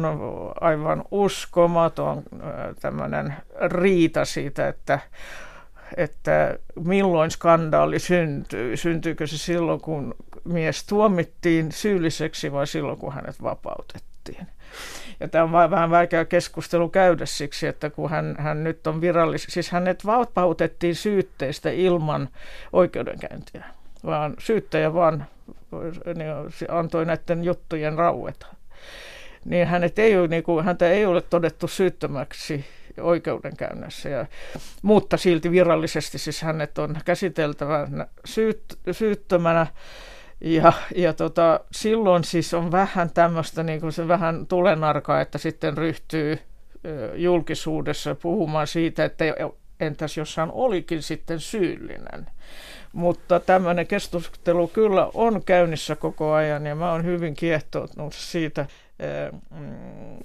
aivan 0.62 1.04
uskomaton 1.12 2.18
äh, 2.18 2.52
tämmöinen 2.82 3.36
riita 3.68 4.26
siitä, 4.26 4.68
että 4.68 5.00
että 5.98 6.60
milloin 6.86 7.32
skandaali 7.32 8.00
syntyy. 8.00 8.78
Syntyykö 8.78 9.28
se 9.28 9.38
silloin, 9.38 9.82
kun 9.82 10.16
mies 10.44 10.86
tuomittiin 10.86 11.72
syylliseksi 11.72 12.52
vai 12.52 12.68
silloin, 12.68 12.98
kun 12.98 13.14
hänet 13.14 13.44
vapautettiin. 13.44 14.11
Ja 15.20 15.28
tämä 15.28 15.44
on 15.44 15.52
vähän 15.52 15.90
vaikea 15.90 16.26
keskustelu 16.26 16.90
käydä 16.90 17.26
siksi, 17.26 17.68
että 17.68 17.90
kun 17.90 18.10
hän, 18.10 18.36
hän 18.40 18.64
nyt 18.64 18.88
on 18.88 19.02
virallis, 19.02 19.46
siis 19.50 19.72
hänet 19.72 20.06
vapautettiin 20.06 20.96
syytteistä 20.96 21.70
ilman 21.70 22.30
oikeudenkäyntiä, 22.74 23.66
vaan 24.06 24.34
syyttäjä 24.40 24.94
vaan 24.94 25.26
niin 26.16 26.32
antoi 26.70 27.06
näiden 27.06 27.44
juttujen 27.44 27.98
raueta. 27.98 28.48
Niin, 29.46 29.68
hänet 29.68 30.00
ei 30.00 30.28
niin 30.28 30.44
kuin, 30.44 30.66
häntä 30.66 30.90
ei 30.90 31.06
ole 31.06 31.22
todettu 31.22 31.68
syyttömäksi 31.68 32.66
oikeudenkäynnissä, 33.00 34.10
ja, 34.10 34.26
mutta 34.82 35.18
silti 35.18 35.52
virallisesti 35.52 36.18
siis 36.18 36.42
hänet 36.42 36.78
on 36.78 36.96
käsiteltävä 37.06 37.88
syyt, 38.26 38.64
syyttömänä 38.92 39.68
ja, 40.42 40.74
ja 40.96 41.14
tota, 41.14 41.60
silloin 41.72 42.24
siis 42.24 42.54
on 42.54 42.72
vähän 42.72 43.12
tämmöistä 43.14 43.64
niin 43.64 43.82
kuin 43.82 43.92
se 43.92 44.08
vähän 44.08 44.48
tulenarkaa, 44.48 45.22
että 45.22 45.38
sitten 45.38 45.78
ryhtyy 45.78 46.40
julkisuudessa 47.16 48.16
puhumaan 48.16 48.68
siitä, 48.68 49.06
että 49.06 49.26
entäs 49.80 50.18
jos 50.18 50.38
hän 50.38 50.52
olikin 50.52 51.02
sitten 51.02 51.40
syyllinen. 51.40 52.28
Mutta 52.94 53.40
tämmöinen 53.40 53.88
keskustelu 53.88 54.68
kyllä 54.68 55.10
on 55.14 55.44
käynnissä 55.44 55.96
koko 55.96 56.34
ajan 56.34 56.66
ja 56.66 56.76
mä 56.76 56.92
oon 56.92 57.06
hyvin 57.06 57.34
kiehtonut 57.34 58.14
siitä. 58.14 58.66
Mm, 59.52 59.72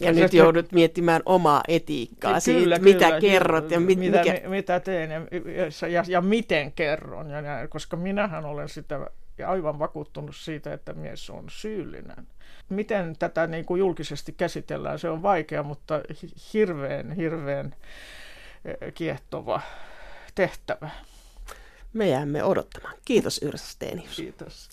ja, 0.00 0.06
ja 0.06 0.12
nyt 0.12 0.30
se, 0.30 0.36
joudut 0.36 0.72
miettimään 0.72 1.22
omaa 1.26 1.62
etiikkaa 1.68 2.30
kyllä, 2.30 2.40
siitä, 2.40 2.60
kyllä, 2.60 2.78
mitä 2.78 3.06
kyllä, 3.06 3.20
kerrot 3.20 3.70
ja 3.70 3.80
mit, 3.80 3.98
mitä, 3.98 4.18
mikä... 4.18 4.48
mitä 4.48 4.80
teen 4.80 5.10
ja, 5.10 5.88
ja, 5.88 6.04
ja 6.08 6.20
miten 6.20 6.72
kerron. 6.72 7.30
Ja, 7.30 7.40
ja, 7.40 7.68
koska 7.68 7.96
minähän 7.96 8.44
olen 8.44 8.68
sitä 8.68 9.10
ja 9.38 9.50
aivan 9.50 9.78
vakuuttunut 9.78 10.36
siitä, 10.36 10.72
että 10.72 10.92
mies 10.92 11.30
on 11.30 11.44
syyllinen. 11.48 12.26
Miten 12.68 13.16
tätä 13.18 13.46
niin 13.46 13.64
kuin 13.64 13.78
julkisesti 13.78 14.32
käsitellään, 14.32 14.98
se 14.98 15.08
on 15.08 15.22
vaikea, 15.22 15.62
mutta 15.62 16.00
hirveän, 16.52 17.12
hirveän 17.12 17.74
e, 18.64 18.92
kiehtova 18.92 19.60
tehtävä. 20.34 20.90
Me 21.92 22.08
jäämme 22.08 22.44
odottamaan. 22.44 22.94
Kiitos 23.04 23.40
Yrsa 23.42 23.66
Stenius. 23.66 24.16
Kiitos. 24.16 24.64